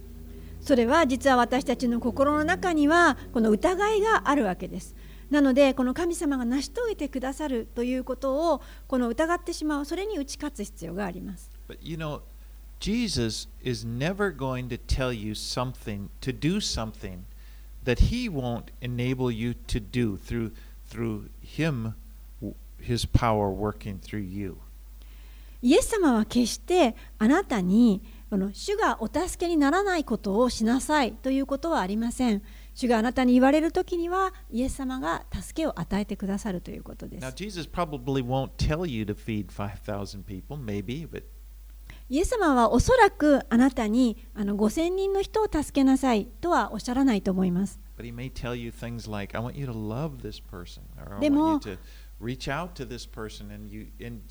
[0.61, 4.95] それは実は私たちの心の中にはこの疑いがあるわけです。
[5.31, 11.51] なのでこの神様が成し遂げてくださるということをこの疑ってしまうそれに打ち勝つ必要があります。
[11.69, 12.23] But you know,
[12.81, 17.21] Jesus is never going to tell you something to do something
[17.85, 20.53] that he won't enable you to do through
[20.91, 21.95] through him w-
[22.88, 24.58] His power working through you.
[25.62, 32.44] イエス様は決してあなたにこの主がお助けにならないことをしなさいということはありません。
[32.74, 37.26] 主があなたに言われるときには、イエス様が助けを与えてくださるということです。
[37.26, 37.32] Now,
[40.24, 41.24] people, maybe, but...
[42.10, 47.80] イエス様はおそらくあなたにあの5000人の人を助けなさいとはおっしゃらないと思います。
[47.98, 48.12] で、
[52.20, 54.22] reach out to this person," and you and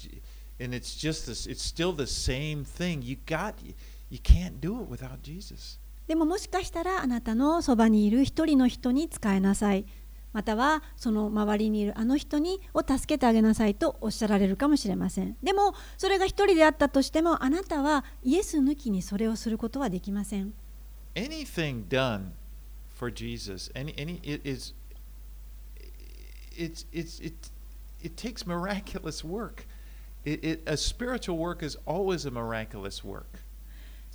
[0.60, 1.46] and it's just this.
[1.46, 3.02] It's still the same thing.
[3.02, 3.54] You got
[4.10, 5.78] you can't do it without Jesus.
[6.06, 9.86] でももしかしたらあなたのそばにいる一人の人に使えなさい
[10.34, 20.52] またはその周りにいるあの人にを助けてあげなさいとおっしゃられるかもしれませんでもそれが一人であったとしてもあなたはイエス抜きにそれをすることはできません
[21.14, 22.32] anything done
[22.94, 24.74] for Jesus, any, any it is
[26.56, 27.50] it's, it's, it,
[28.04, 29.66] it takes miraculous work.
[30.24, 33.40] It, it, a spiritual work is always a miraculous work.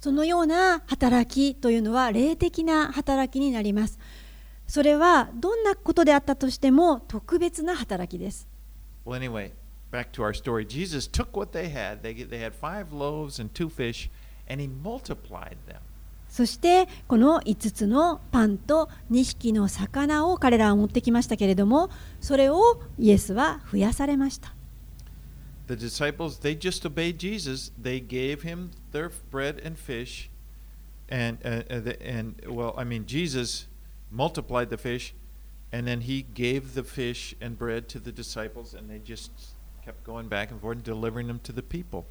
[0.01, 3.99] そのような働きというのは霊的な働きになります。
[4.65, 8.47] それはどんなことであったとしても特別な働きです。
[9.05, 9.51] Well, anyway,
[9.91, 10.65] back to our story.
[10.65, 12.01] Jesus took what they had.
[12.01, 14.09] They, they had five loaves and two fish,
[14.47, 15.81] and he multiplied them.
[16.29, 21.89] そしてこの5つのパンと2匹の魚を彼らは持ってきましたけれども
[22.21, 24.53] それをイエスは増やされました
[25.67, 27.71] The disciples, they just obeyed Jesus.
[27.79, 30.31] They gave him their bread and fish.
[31.11, 33.67] And, uh, uh, the, and well, I mean, Jesus
[34.09, 35.13] multiplied the fish,
[35.71, 39.29] and then he gave the fish and bread to the disciples, and they just
[39.85, 42.05] kept going back and forth and delivering them to the people.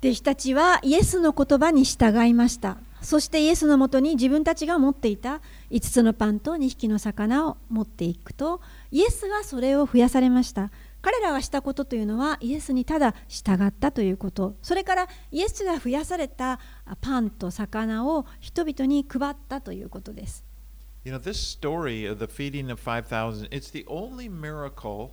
[0.00, 10.70] 弟子たちはイエスの言葉に従いましたそしてイエスのもとに自分たちが持っていた5つのパンと2匹の魚を持っていくとイエスがそれを増やされました。
[11.02, 14.56] 彼らがしたことというのはイエスにただ従ったということ。
[14.62, 16.58] それからイエスが増やされた
[17.02, 20.42] パンと魚を人々に配ったということです。
[21.04, 25.10] You know, this story of the feeding of 5,000, it's the only miracle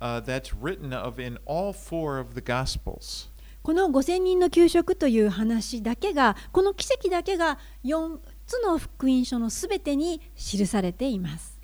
[0.00, 3.29] uh, that's written of in all four of the Gospels.
[3.62, 11.58] この5000人の給食という話だけが、この奇跡だけが4つの福音書のすべてに記されています。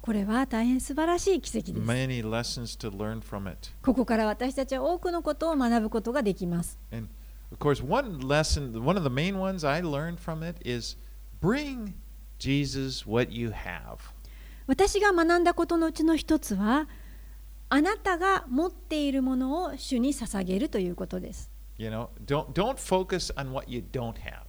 [0.00, 1.86] これは大変素晴らしい奇跡です。
[3.82, 6.78] ここから私たちは多くのことを学ぶことができます。
[14.68, 16.86] 私が学んだことのうちの一つは、
[17.72, 21.48] あなたが持っているものを主に捧げるということです。
[21.78, 24.42] You know, don't don't focus on what you don't have.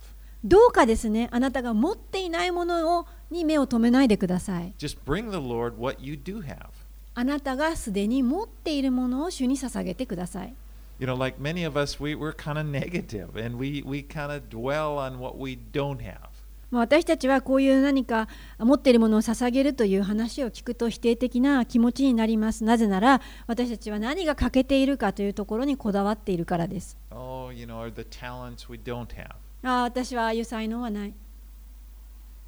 [0.44, 4.74] どうかですね、あなたが持っていないものをに目を留めないでください。
[4.80, 6.70] Just bring the Lord what you do have.
[7.14, 10.56] あなたがすでに持っているものを主に捧げてください。
[10.98, 14.50] You know, like many of us, we, we're kind of negative and we, we kind of
[14.50, 16.31] dwell on what we don't have.
[16.72, 22.64] まあ私たちはこういう何か持っているものを捧げるという話を聞くと否定的な気持ちになります。
[22.64, 26.98] なぜなら私たちは何が欠けているかというところにこだわっているからです。
[27.12, 29.36] Oh, you know, are the talents we don't have.
[29.64, 31.14] ああ、私はああいう才能はない。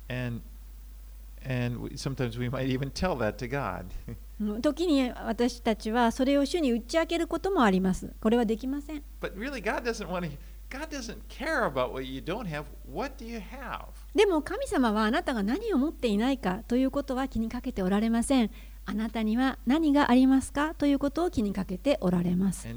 [0.09, 0.41] And
[1.45, 3.86] and sometimes we might even tell that to God.
[4.39, 8.13] う ん時に私たちはそれを主に打ち明けることもあります。
[8.21, 9.03] これはできません。
[9.21, 10.31] but really, God doesn't want to.
[14.15, 18.51] でも神様はあなたが何を持っていないかということは気にかけておられません。
[18.86, 22.67] あなたには何がありますかということを気にかけておられます。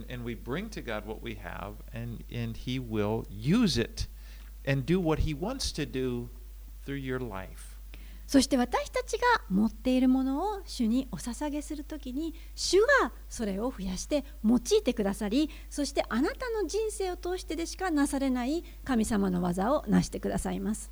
[8.27, 20.91] そして私たちが持っているものを主にお捧げするときに主がそれを増やして用いてくださりそしてあなたの人生を通してでしかなされない神様の技をなしてくださいます。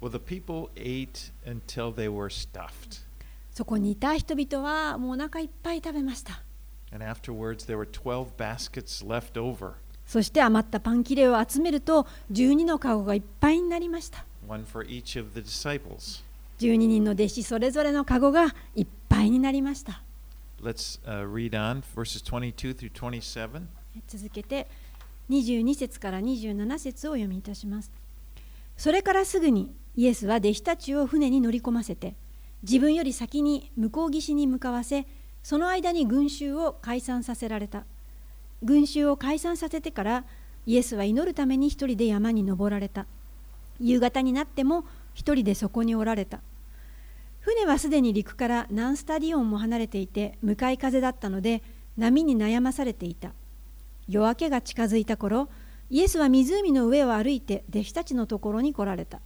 [0.00, 3.02] Well, the people ate until they were stuffed,
[3.52, 6.42] そこにいた人々はもうお腹いっぱい食べました。
[6.90, 9.74] And afterwards there were twelve baskets left over,
[10.06, 14.24] そして余ったパン切れを集めると12のカゴがいっぱいになりました。
[14.48, 16.24] One for each of the disciples.
[16.60, 20.02] 12人の弟子それぞれのカゴがいっぱいになりました。
[20.62, 23.62] Let's uh, read on verses 22 through 27.
[24.06, 24.68] 続けて
[25.30, 27.90] 22節から27節をお読みいたします。
[28.76, 32.14] それからすぐにイエスは弟子たちを船に乗り込ませて
[32.62, 35.06] 自分より先に向こう岸に向かわせ
[35.42, 37.86] その間に群衆を解散させられた。
[38.62, 40.24] 群衆を解散させてから
[40.66, 43.06] イエスは祈るために一人で山に登られた。
[43.80, 46.40] 夕方になっても一人でそこにおられた
[47.40, 51.62] 船はすでに陸から何スタディオンも離れていて向かい風だったので
[51.96, 53.32] 波に悩まされていた。
[54.08, 55.48] 夜明けが近づいた頃
[55.88, 59.20] イエスは湖の上を歩いて弟子たちのところに来られた。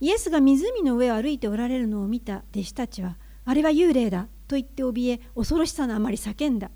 [0.00, 6.70] イエスが湖の上を歩いておられるのを見た弟子たちはあれは幽霊だと言って怯え恐ろしさのあまり叫んだ。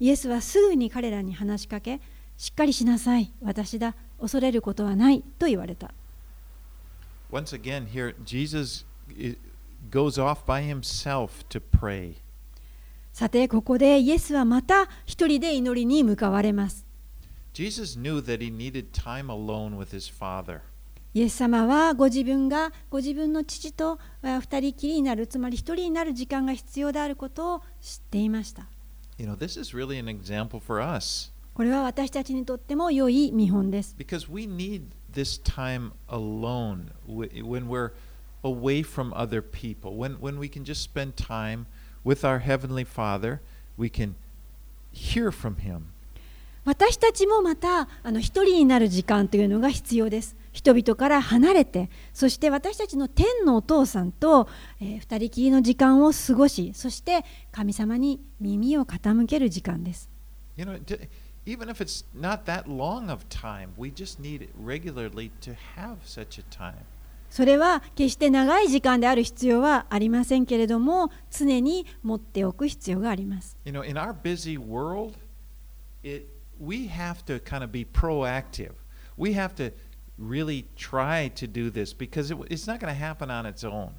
[0.00, 2.00] イエスはすぐに彼らに話しかけ
[2.36, 5.92] しっかりしなさい私だ恐れることはないと言われた。
[7.30, 8.84] Once again, here, Jesus
[9.84, 12.14] i- goes off by himself to pray.
[13.12, 16.86] さてここでイエスはまた一人で祈りに向かわれます
[17.52, 20.60] Jesus knew that he needed time alone with his Father.
[21.14, 28.66] イエス様はご自分がご自分の父とあ二人きりになるつまり一人になる時間が必要であることを知っていました
[29.18, 35.92] You know, this is really an example for us これは私たちにとっても良い見本です because we need this time
[36.08, 37.90] alone wh- when we're
[38.42, 41.66] away from other people, when, when we can just spend time
[42.04, 43.40] with our Heavenly Father,
[43.76, 44.14] we can
[44.92, 45.92] hear from Him.
[46.64, 50.36] 私たちもまたあの一人になる時間というのが必要です。
[50.52, 54.48] 人々から離れて、そして私たちの天のお父さんと、
[54.80, 60.08] えー二人きりの時間を過ごし、そして神様に耳を傾ける時間です。
[60.56, 60.78] You know,
[61.46, 66.38] even if it's not that long of time, we just need regularly to have such
[66.38, 66.84] a time.
[67.32, 73.56] それは決して長い時間である必要はありませんけれども、常に持っておく必要があります。
[73.64, 75.14] You know, in our busy world,
[76.02, 76.26] it
[76.60, 78.72] we have to kind of be proactive.
[79.16, 79.72] We have to
[80.18, 83.92] really try to do this because it, it's not going to happen on its own.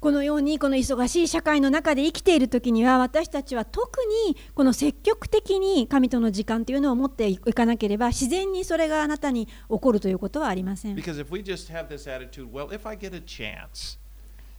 [0.00, 10.94] このようにこの忙しい社会の中で生きているときには私たちは特にこの積極的に神との時間というのを持っていかなければ自然にそれがあなたに起こるということはありません。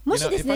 [0.04, 0.56] もしですね。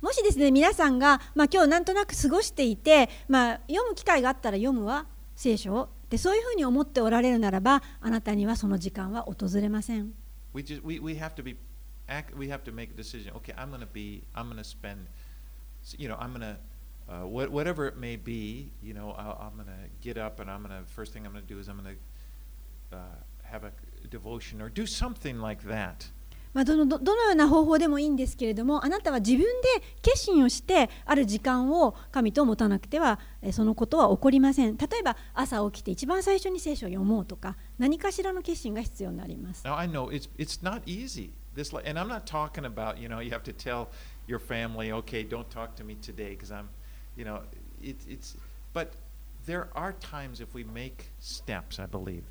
[0.00, 10.12] もしですね皆さんが、まあ、今日なんとなく過ごしていて、まあ、読む機会があったら読むわ聖書をでそういうふうに思っておられるならばあなたにはその時間は訪れません。
[10.52, 11.56] We just we, we have to be
[12.36, 13.32] we have to make a decision.
[13.36, 15.06] Okay, I'm going to be I'm going to spend
[15.98, 16.56] you know, I'm going to
[17.08, 20.50] uh, what, whatever it may be, you know, I'll, I'm going to get up and
[20.50, 21.96] I'm going to first thing I'm going to do is I'm going
[22.90, 23.00] to uh,
[23.42, 23.72] have a
[24.08, 26.08] devotion or do something like that.
[26.52, 29.46] まあ、どのどどのような方法でもいいんですけれどもあなたは自分で
[30.02, 41.30] 決心をしてある時間を神と持たなくてはえそのことは起こりません例えば朝起きて一番最初に聖書を読もうとか何かしらの決心が必要になります Now I know it's it's not easy.
[41.54, 43.88] This li- and I'm not talking about you know you have to tell
[44.26, 46.66] your family okay don't talk to me today because I'm
[47.16, 47.42] you know
[47.80, 48.36] it, it's
[48.72, 48.92] but
[49.46, 52.24] there are times if we make steps I believe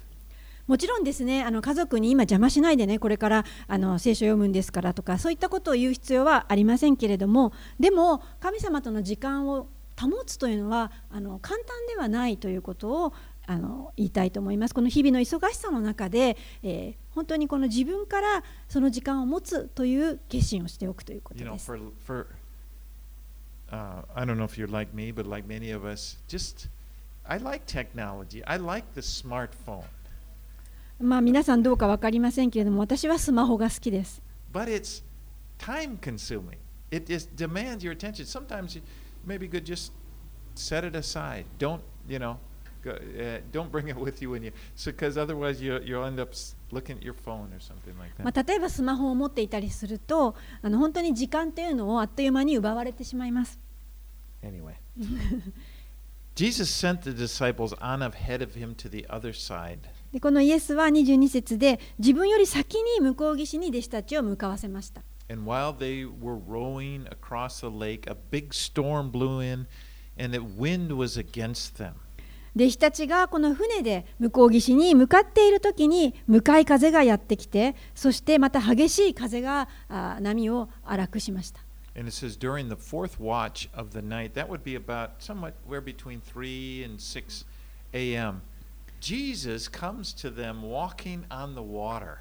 [0.69, 9.67] もちろんですねあの家族に今邪魔しないでねこれからあの聖書を読むんですからとかそういったことを言う必要はありませんけれどもでも神様との時間を
[9.99, 13.13] 保つというのはあの簡単ではないということを
[13.47, 14.75] あの言いたいと思います。
[14.75, 21.65] この日々の忙しさの中で、えー本当にこの自分からその時間を持つという決心をしておくということ you know です。
[21.65, 22.27] for for
[23.71, 26.69] uh, I don't know if you're like me but like many of us just
[27.25, 28.41] I like technology.
[28.45, 29.83] I like the smartphone.
[30.99, 34.21] まあ皆さんどうか分かりませんけれども私はスマホが好きです。
[34.51, 35.03] but it's
[35.57, 36.57] time consuming
[36.91, 38.81] it just demands your attention sometimes you
[39.25, 39.91] maybe good just
[40.55, 42.37] set it aside don't you know
[42.83, 46.19] go, uh, don't bring it with you when you so because otherwise you, you'll end
[46.19, 46.33] up
[46.71, 53.59] looking at your phone or something like that まあ、例えばスマホを持っていたりするとあの本当に時間というのをあっという間に奪われてしまいます。
[54.41, 54.73] Anyway,
[56.35, 59.79] Jesus sent the disciples on ahead of him to the other side.
[60.11, 65.01] でこのイエスは22節で自分より先に向こう岸に弟子たちを向かわせました。
[72.55, 79.69] 弟子たちがこの船で向こう岸に向かっているときに向かい風がやってきて、そしてまた激しい風が
[80.19, 81.61] 波を荒くしました。
[81.95, 86.21] And it says during the fourth watch of the night, that would be about somewhere between
[86.21, 87.45] 3 and 6
[87.93, 88.41] a.m.
[88.99, 92.17] Jesus comes to them walking on the water.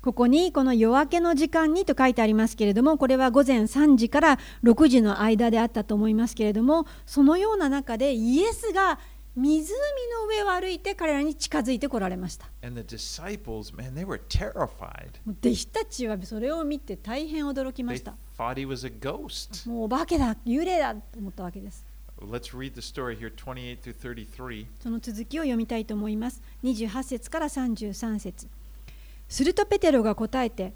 [0.00, 9.00] ここにこの夜明けの時間にと書いてありますけれどもこれは午前3時から6時の間であったと思いますけれどもそのような中でイエスが
[9.34, 9.68] 湖
[10.20, 12.88] の上を歩いて彼らに近づいてこられました弟
[15.54, 19.68] 子たちはそれを見て大変驚きました thought he was a ghost.
[19.68, 21.84] もうお化けだ幽霊だと思ったわけです
[22.20, 24.66] Let's read the story here 28-33.
[24.80, 26.42] その続きを読みたいと思います。
[26.64, 28.48] 28節から33節。
[29.28, 30.72] するとペテロが答えて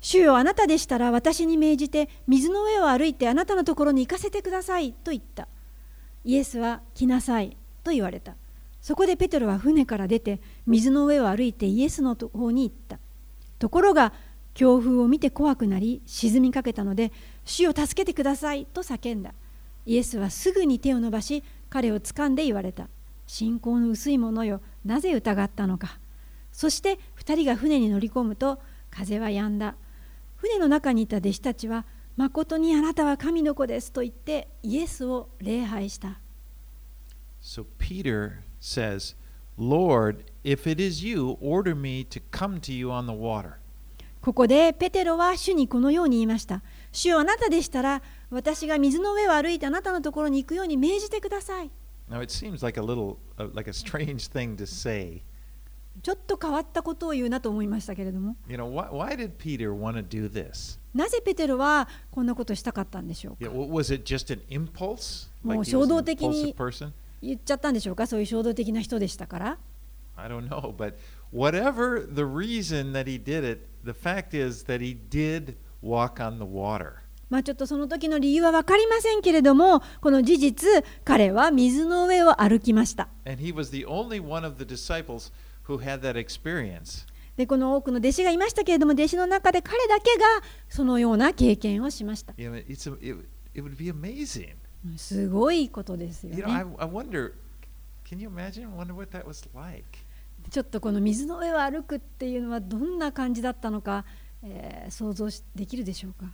[0.00, 5.48] 主よあなたでしたら私に命じて水の上を歩いてあなたのところに行かせてくださいと言った。
[6.24, 8.36] イエスは来なさいと言われた。
[8.80, 12.98] そこでペテロは船から出て水の上を歩いてイエスの方に行った。
[13.58, 14.12] ところが
[14.52, 17.10] 強風を見て怖くなり沈みかけたので
[17.44, 19.34] 主を助けてくださいと叫んだ。
[19.86, 22.88] イエスはすぐに手を伸ばし彼を掴んで言われた。
[23.26, 25.98] 信仰の薄い者よなぜ疑ったのか。
[26.52, 28.60] そして2人が船に乗り込むと
[28.90, 29.74] 風は止んだ。
[30.36, 31.84] 船の中にいた弟子たちは
[32.16, 36.20] 誠にあなたは神の子ですと言ってイエスを礼拝した。
[37.42, 39.16] So Peter says,
[39.58, 43.54] Lord, if it is you, order me to come to you on the water.
[44.24, 46.62] ここでペテロは主にこのように言いました
[46.92, 48.00] 主よあなたでしたら
[48.30, 51.70] 私が水の上を歩いてあなたのところに行くように命じてください
[52.10, 55.22] Now it seems like a little, uh, like a strange thing to say.
[56.02, 60.78] ちょっと変わったことを言うなと思いましたけれども You know, why, why did Peter want to do this?
[60.94, 65.28] なぜペテロはこんなことしたかったんでしょう Yeah, か wa- was it just an impulse?
[65.42, 66.54] もう衝動的に-?
[67.22, 69.58] 言っちゃったんでしょうかそういう衝動的な人でしたから
[70.16, 70.94] I don't know, but
[71.32, 76.38] whatever the reason that he did it, the fact is that he did walk on
[76.38, 77.03] the water.
[77.34, 80.68] まあ、ちょっとその時の理由は分かりませんけれども、この事実、
[81.04, 83.08] 彼は水の上を歩きました。
[87.36, 90.24] で、この多くの弟子がいましたけれども、弟子の中で彼だけが
[90.68, 92.34] そのような経験をしました。
[94.96, 96.42] すごいことですよね。
[100.52, 104.04] ちょっとこの水の上を歩くっていうのはどんな感じだったのか、
[104.44, 106.26] え、想像できるでしょうか？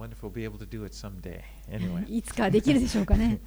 [0.00, 1.42] Wonder if we'll be able to do it someday.
[1.70, 2.04] Anyway.
[2.08, 3.38] いつかできるでしょうかね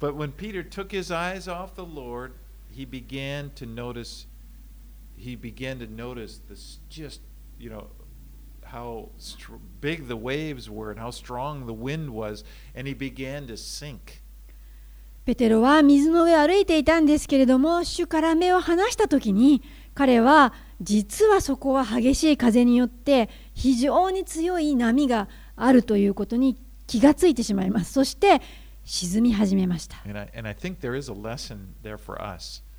[0.00, 2.32] But when Peter took his eyes off the Lord,
[2.70, 4.26] he began to notice
[5.16, 7.20] he began to notice this just,
[7.58, 7.88] you know,
[8.64, 12.44] how str- big the waves were and how strong the wind was,
[12.74, 14.22] and he began to sink.
[15.26, 19.62] ペテロは水の上を歩いていたんですけれども主から目を離した時に
[19.94, 25.28] 彼は実はそこは激しい風によって非常に強い波が
[25.58, 26.56] あるということに
[26.86, 27.92] 気がついてしまいます。
[27.92, 28.40] そして
[28.84, 29.98] 沈み始めました。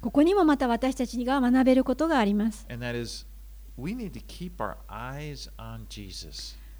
[0.01, 2.65] ここにもまた私たちが学べることがあります。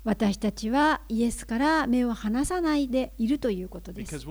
[0.06, 4.26] 私たちはイエスから目を離さないでいるということです。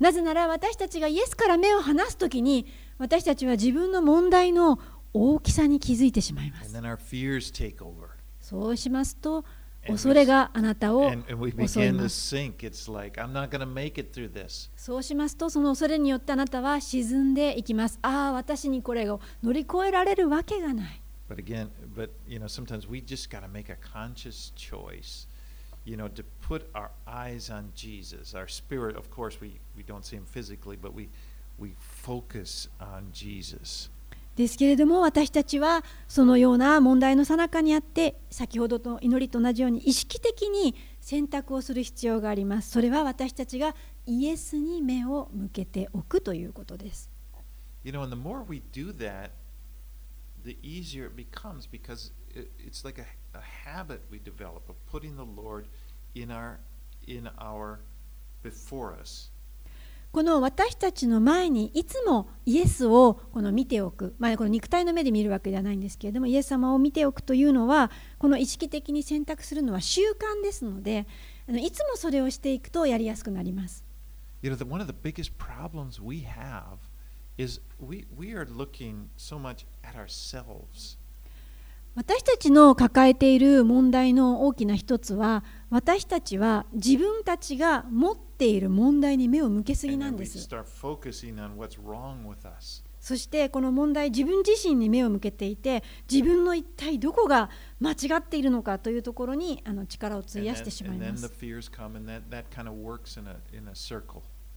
[0.00, 2.66] なぜなら私たちがイエスから目を離すときに
[2.98, 4.80] 私たちは自分の問題の
[5.14, 6.72] 大きさに気づいてしまいます.
[8.40, 9.44] そうしますと
[9.86, 11.10] 恐れがあなたを
[11.68, 12.28] 襲います.
[14.76, 25.26] そうしますとその恐れによってあなたは沈んでいきますああ私にこれを乗り越えられるわけがない But again, but you know, sometimes we just got to make a conscious choice,
[25.86, 28.34] you know, to put our eyes on Jesus.
[28.36, 31.08] Our spirit, of course, we, we don't see him physically, but we,
[31.58, 33.88] we focus on Jesus.
[34.36, 43.74] ですけれども私たちはそのような問題の最中にあって先ほどの祈りと同じように意識的に選択をする必要がありますそれは私たちが
[44.06, 47.10] イエスに目を向けておくということです
[47.84, 49.32] You know, and the more we do that,
[50.44, 53.06] the easier it becomes because it's like a,
[53.36, 55.66] a habit we develop of putting the Lord
[56.14, 56.60] in our
[57.08, 57.80] in our
[58.44, 59.31] before us.
[60.12, 71.06] この私たちの前にいつもイエスをこの見ておく、まあ、この肉体の目で見るわけではないんですけれどもイエス様を見ておくというのはこの意識的に選択するのは習慣ですので
[71.48, 73.86] あのいつもそれをしていくとやりやすくなります。
[74.42, 76.76] You know, the, one of the biggest problems we have
[77.38, 80.98] is we, we are looking so much at ourselves.
[81.94, 90.38] 私たちの抱えている問題の大きな一つは私たちは自分たちが持っている問題に目を向けすぎなんです.
[92.98, 101.22] そしてこの問題自分自身に目を向けていて自分の一体どこが間違っているのかというところにあの力を費やしてしまいます.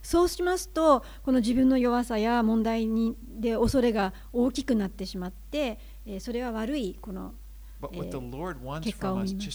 [0.04, 7.34] そうしますとこの自分の弱さや問題にで恐れが大きくなってしまってえーそれは悪いこの
[7.82, 7.88] Eh,
[8.32, 9.46] Lord wants 結果を見ます.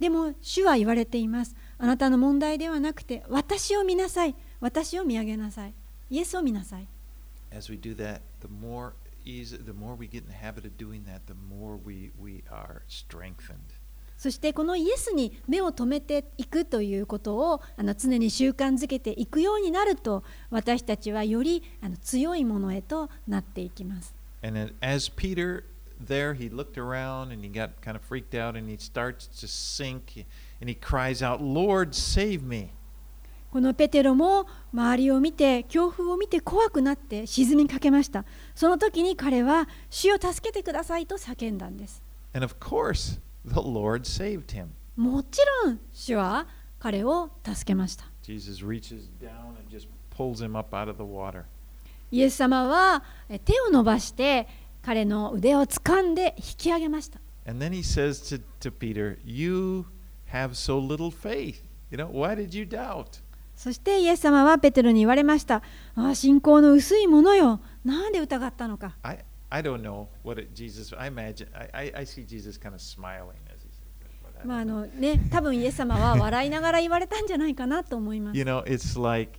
[0.00, 5.74] でも主は言われていますあなたの問題ではなくて私を見なさい私を見上げなさい
[6.10, 6.88] イエスを見なさい
[7.54, 8.94] As we do that, the more
[9.26, 12.42] easy, the more we get in the habit of doing that, the more we, we
[12.50, 13.74] are strengthened.
[14.22, 24.14] そしてこのイエスに目を留めていくということをあの常に習慣づけていくようになると私たちはよりあの強いものへとなっていきます。
[24.40, 25.64] And as Peter
[26.00, 29.48] there, he looked around and he got kind of freaked out and he starts to
[29.48, 30.24] sink
[30.60, 32.68] and he cries out, Lord, save me.
[33.50, 38.24] このペテロも周りを見て強風を見て怖くなって沈みかけました。
[38.54, 42.04] その時に彼は主を助けてくださいと叫んだんです。
[42.34, 44.68] And of course, the Lord saved him.
[44.96, 46.46] もちろん、主は
[46.78, 48.04] 彼を助けました。
[52.10, 53.02] イエス様は
[53.44, 54.46] 手を伸ばして
[54.82, 57.20] 彼の腕を掴んで引き上げました。
[63.54, 65.62] そして、イエス様はペテロに言われました。
[65.94, 67.60] あ信仰の薄いものよ。
[67.84, 68.96] 何で疑ったのか。
[69.52, 73.36] I don't know what it, Jesus, I imagine, I, I, I see Jesus kind of smiling
[73.48, 73.82] as he says
[74.34, 74.46] that.
[74.46, 78.44] まああ.のね、多分イエス様は笑いながら言われたんじゃないかなと思います You。
[78.44, 79.38] know, it's like,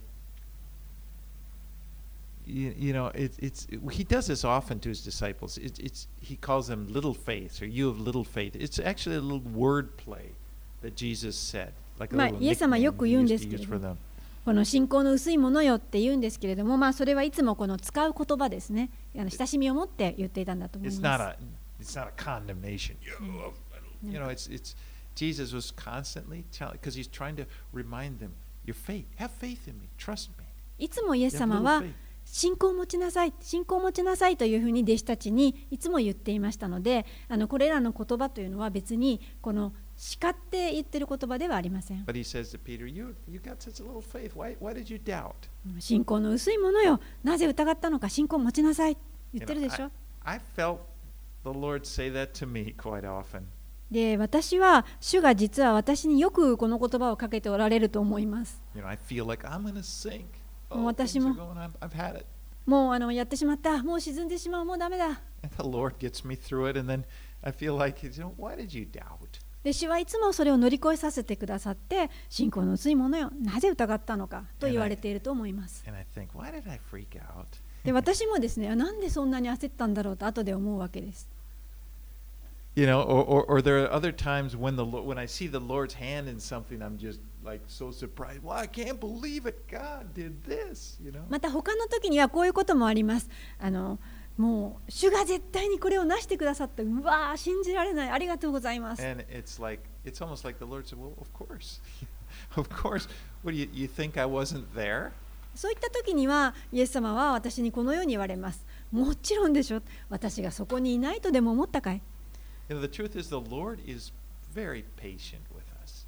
[2.45, 5.57] you, you know, it, it's he does this often to his disciples.
[5.57, 8.55] It, it's he calls them little faith or you of little faith.
[8.55, 10.35] It's actually a little word play
[10.83, 13.97] that Jesus said, like a まあイエス様よく言うんですけれども.
[14.45, 18.89] この信仰の薄いものよって言うんですけれども、まあそれはいつもこの使う言葉ですね。
[19.17, 21.99] あの親しみを持って言っていたんだと思い It's ま not す。
[21.99, 22.95] a it's not a condemnation.
[23.01, 24.75] You, you know, it's it's
[25.15, 28.31] Jesus was constantly telling because he's trying to remind them,
[28.65, 30.45] your faith, have faith in me, trust me.
[30.79, 31.83] いつもイエス様は.
[32.25, 39.73] 信仰を持ちなさい、信仰を持ちなさいというふうに弟子たちにいつも言っていましたので、あのこれらの言葉というのは別にこの
[40.03, 42.03] 叱って言ってる言葉ではありません。
[45.79, 46.99] 信仰の薄いものよ。
[47.23, 48.97] なぜ疑ったのか信仰を持ちなさい。
[49.33, 49.85] 言ってるでしょ。
[49.85, 49.91] う
[53.91, 58.61] で私は主が実は私によくこの言葉をかけておられると思います。
[60.69, 61.33] 私も。
[62.65, 63.81] もうあのやってしまった。
[63.81, 64.65] もう沈んでしまう。
[64.65, 65.21] もうダメだ。
[69.63, 75.83] で主はいつもそれを乗り越えさせてくださって、信仰の薄いものよ、なぜ疑ったのかと言われていると思います。
[77.83, 81.27] で私もですね、あなんでそんなに焦ったんだろうと後で思うわけです。
[82.75, 85.93] You know, or, or, or there are other times when the when I see the Lord's
[85.93, 88.41] hand in something, I'm just like so surprised.
[88.41, 89.67] Well, I can't believe it.
[89.69, 90.97] God did this.
[91.03, 91.21] You know.
[91.29, 93.29] また他の時にはこういうこともあります。
[93.59, 93.99] あの
[94.37, 96.81] もう主が絶対にこれをなしてくださった。
[96.83, 98.09] うわー信じられない。
[98.09, 99.05] ありがとうございます。
[99.05, 101.81] And it's like it's almost like the Lord said, "Well, of course,
[102.55, 103.07] of course.
[103.43, 105.11] What do you you think I wasn't there?"
[105.53, 108.65] そういった時にはイエス様は私にこのように言われます。
[108.91, 109.81] もちろんでしょ。
[110.09, 112.01] 私がそこにいないとでも思ったかい。
[112.69, 114.11] You know, the truth is, the Lord is
[114.55, 116.07] very patient with us.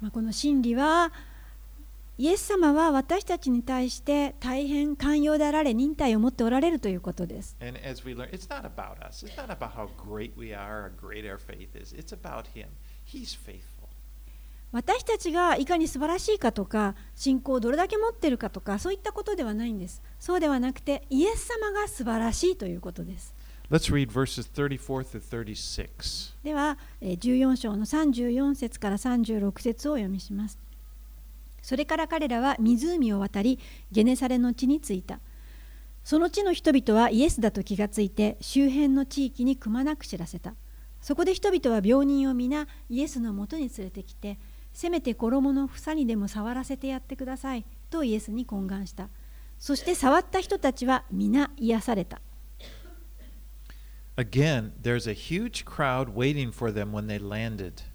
[0.00, 1.12] まあ、この真理は
[2.20, 7.56] イエス様は私たちに対して大変寛容であられ忍耐を持っておられるということです。
[7.58, 7.72] Learn,
[10.54, 10.92] are.
[14.70, 20.02] 私たちがいかに素晴らしいかとか信仰をどれだけ持っているかとかそういったことではないんです。
[20.18, 23.34] そうではなくてイエス様が素晴らしいということです。
[23.70, 26.34] Let's read verses 34 through 36.
[26.44, 30.69] ではえー14章の34節から36節をお読みします。
[31.62, 33.58] それから彼らは湖を渡り
[33.92, 35.20] ゲネサレの地に着いた。
[36.02, 40.54] その地の人々はイエスだと気がついて周辺の地域にくまなく知らせた。
[41.00, 44.38] そこで人々は病人を皆イエスのもとに連れてきて
[44.72, 49.08] せめて衣の房にでも触らせてやってくださいとイエスに懇願した。
[49.58, 52.20] そして触った人たちは皆癒された。
[54.16, 57.89] Again, there's a huge crowd waiting for them when they landed.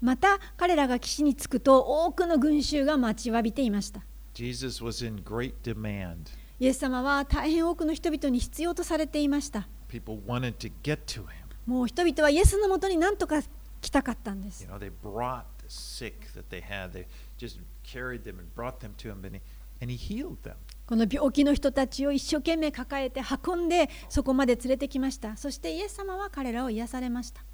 [0.00, 4.02] また彼らが岸に着くと多くの群衆が待ちわびていました。
[4.34, 6.16] Jesus was in great demand.
[6.58, 9.68] イエス様は大変多くの人々に必要とされていました。
[9.88, 11.26] People wanted to get to him.
[11.66, 13.42] もう人々はイエスのもとに何とか
[13.80, 14.70] 来たかったんです You。
[14.70, 16.92] know, they brought the sick that they had.
[16.92, 17.06] They
[17.38, 19.40] just carried them and brought them to him, and he,
[19.82, 20.54] and he healed them.
[20.90, 25.36] この病気の人たちを一生懸命抱えて運んでそこまで連れてきました。
[25.36, 27.44] そしてイエス様は彼らを癒されました。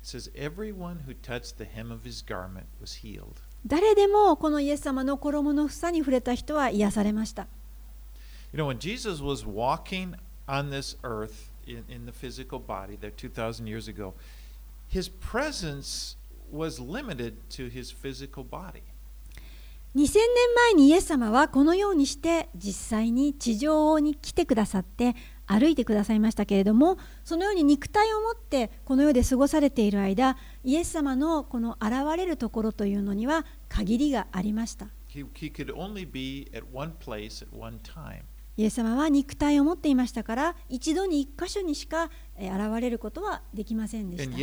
[3.67, 7.47] 誰でもこのイエス様の衣の房に触れた人は癒されました。
[8.55, 10.15] You know, when Jesus was walking
[10.47, 14.15] on this earth in, in the physical body there 2,000 years ago,
[14.89, 16.17] his presence
[16.51, 18.96] was limited to his physical body.
[19.97, 25.17] 2000年前にイエス様はこのようにして実際に地上に来てくださって
[25.47, 38.21] 歩いてくださいましたけれどもそのように肉体を持ってこの世で過ごされている間イエス様のこの現れるところというのには限りがありました He, he could only be at one place at one time.
[38.59, 44.37] イエス様は肉体を持っていましたから一度に一箇所にしかえー現れることはできませんでした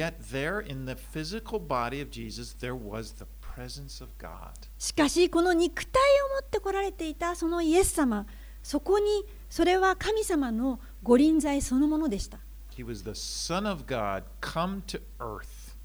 [4.79, 5.99] しかしこの肉体
[6.31, 8.25] を持ってこられていたそのイエス様
[8.63, 9.05] そこに
[9.49, 12.39] それは神様のご臨在そのものでした
[12.75, 15.75] He was the Son of God come to earth.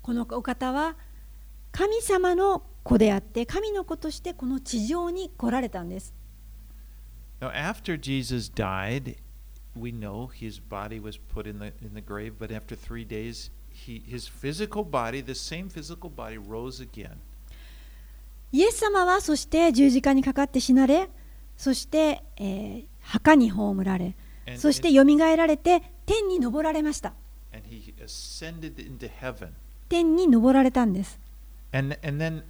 [0.00, 0.96] このお方は
[1.72, 6.14] 神様の子であって神の子としてこの地上に来られたんです
[7.40, 9.16] Now, after Jesus died,
[9.76, 13.50] we know his body was put in the in the grave, but after three days,
[13.81, 17.17] he his physical body, the same physical body, rose again.
[18.51, 21.09] イエス様はそして十字架にかかって死なれ
[21.57, 24.15] そして、えー墓に葬られ
[24.45, 27.13] And, そしてよみがえられて天に昇られました
[27.53, 29.53] and he ascended into heaven.
[29.89, 31.19] 天に昇られたんです
[31.71, 32.43] And and then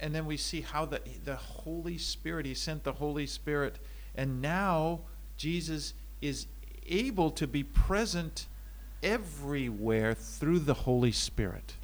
[0.00, 3.74] and then we see how the the Holy Spirit, he sent the Holy Spirit,
[4.16, 5.00] and now
[5.36, 6.48] Jesus is
[6.86, 8.46] able to be present
[9.01, 11.75] Everywhere through the Holy Spirit.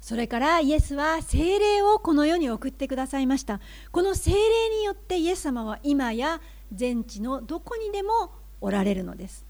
[0.00, 3.60] それからイエスは精霊をこの世に送ってくださいました
[3.92, 4.36] この精霊
[4.78, 6.40] によってイエス様は今や
[6.72, 9.46] 全地のどこにでもおられるのです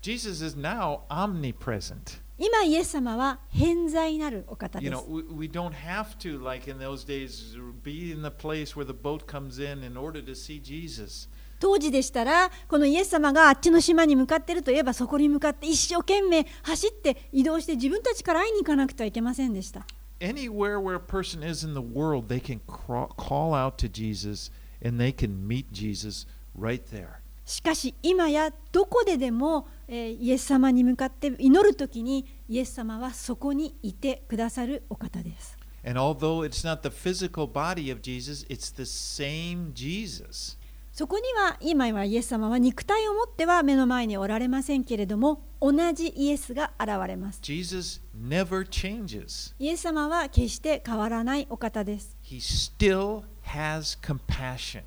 [0.00, 2.20] Jesus is now omnipresent.
[2.36, 8.10] 今イエス様は偏在なるお方 You で know, す we, we don't have to, like in those days, be
[8.10, 11.28] in the place where the boat comes in in order to see Jesus.
[11.62, 19.86] 当時でしたらこのイエス様があっちの島に向かっているといえばそこに向かって一生懸命走って移動して自分たちから会いに行かなくてはいけませんでした
[20.18, 24.50] Anywhere where a person is in the world, they can call out to Jesus
[24.84, 26.26] and they can meet Jesus
[26.58, 27.20] right there.
[27.44, 40.60] しかし今やどこででも、えーイエス様に向かって祈るときにイエス様はそこにいてくださるお方です And although it's not the physical body of Jesus, it's the same Jesus.
[40.92, 49.54] そこには今はイエス様は肉体を持っては目の前におられませんけれども同じイエスが現れます Jesus never changes.
[49.58, 54.82] イエス様は決して変わらないお方です He still has compassion.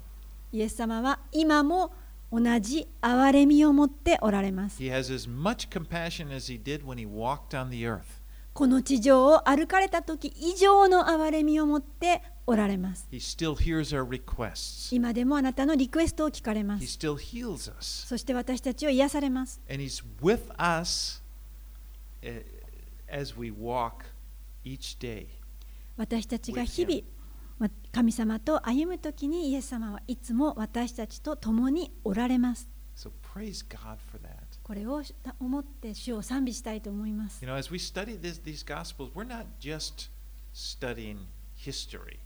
[0.52, 1.92] イエス様は今も
[2.32, 8.04] 同じ憐れみを持っておられます He has as much compassion as he did when he walked on the earth.
[8.54, 14.96] この地上を歩かれた時以上の憐れみを持っておられます He still hears our requests.
[14.96, 18.08] 今でもあなたのリクエストを聞かれます still heals us.
[18.08, 21.22] そして私たちを癒されます And he's with us
[22.22, 22.44] eh,
[23.10, 24.06] as we walk
[24.64, 25.28] each day.
[25.98, 27.02] 私たちが日々
[27.58, 34.30] ま神様と歩む時にイエス様はいつも私たちと共におられます So praise God for that.
[34.64, 35.02] これを
[35.40, 40.10] 思って主を賛美したいと思います You know, as we study this, these Gospels, we're not just
[40.54, 41.18] studying
[41.56, 42.20] history.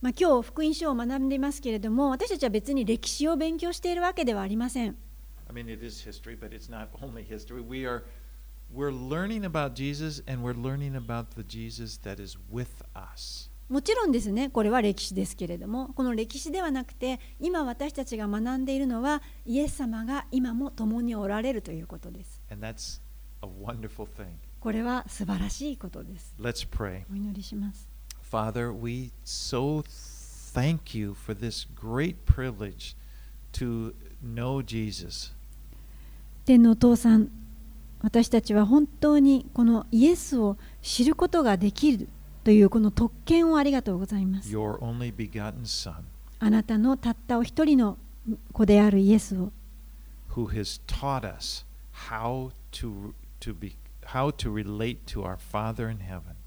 [0.00, 4.96] まあ、今日福音書を学んでいますけれども、私たちは別に歴史を勉強しているわけではありません。
[13.68, 22.40] もちろんですね、これは歴史ですけれども、この歴史ではなくて、今私たちが学んでいるのは、イエス様が今も共におられるということです。
[24.60, 26.34] これは素晴らしいことです。
[27.10, 27.87] お祈りします。
[28.30, 32.94] Father, we so thank you for this great privilege
[33.54, 35.32] to know Jesus.
[36.44, 37.30] 天のお父さん
[38.02, 42.08] 私たちは本当にこのイエスを知ることができる
[42.44, 45.94] というこの特権をありがとうございます your only begotten Son,
[46.38, 47.98] あなたのたったお一人の
[48.52, 49.52] 子であるイエスを
[50.30, 51.64] who has taught us
[52.10, 53.74] how to, to be
[54.12, 56.37] how to relate to our Father in heaven.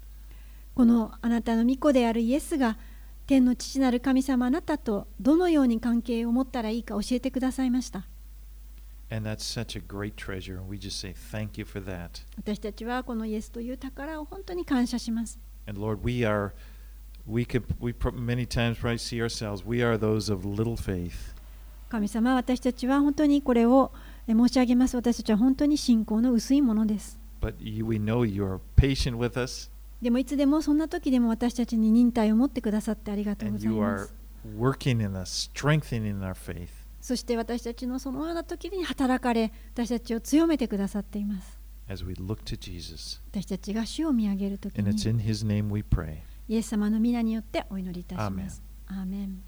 [0.74, 2.78] このあなたの御子であるイエスが
[3.26, 8.06] 天の父なる神様あなたとどのように関係を持ったらいいか教えてくださいました。
[12.38, 15.38] 私たちはこのイエスという宝を本当に感謝します。
[21.90, 23.92] 神様、私たちは本当にこれを
[24.26, 24.96] 申し上げます。
[24.96, 27.18] 私たちは本当に信仰の薄いものです。
[27.42, 28.60] But you, we know you are.
[30.02, 33.74] でもいつでもそんな時でも私たちに忍耐を持ってくださってありがとうございま
[34.06, 34.14] す.
[37.00, 41.58] そして私たちのそのような時に働かれ私たちを強めてくださっています.
[43.32, 44.98] 私たちが主を見上げる時に.
[46.48, 49.42] イエス様の皆によってお祈りいたしますアーメン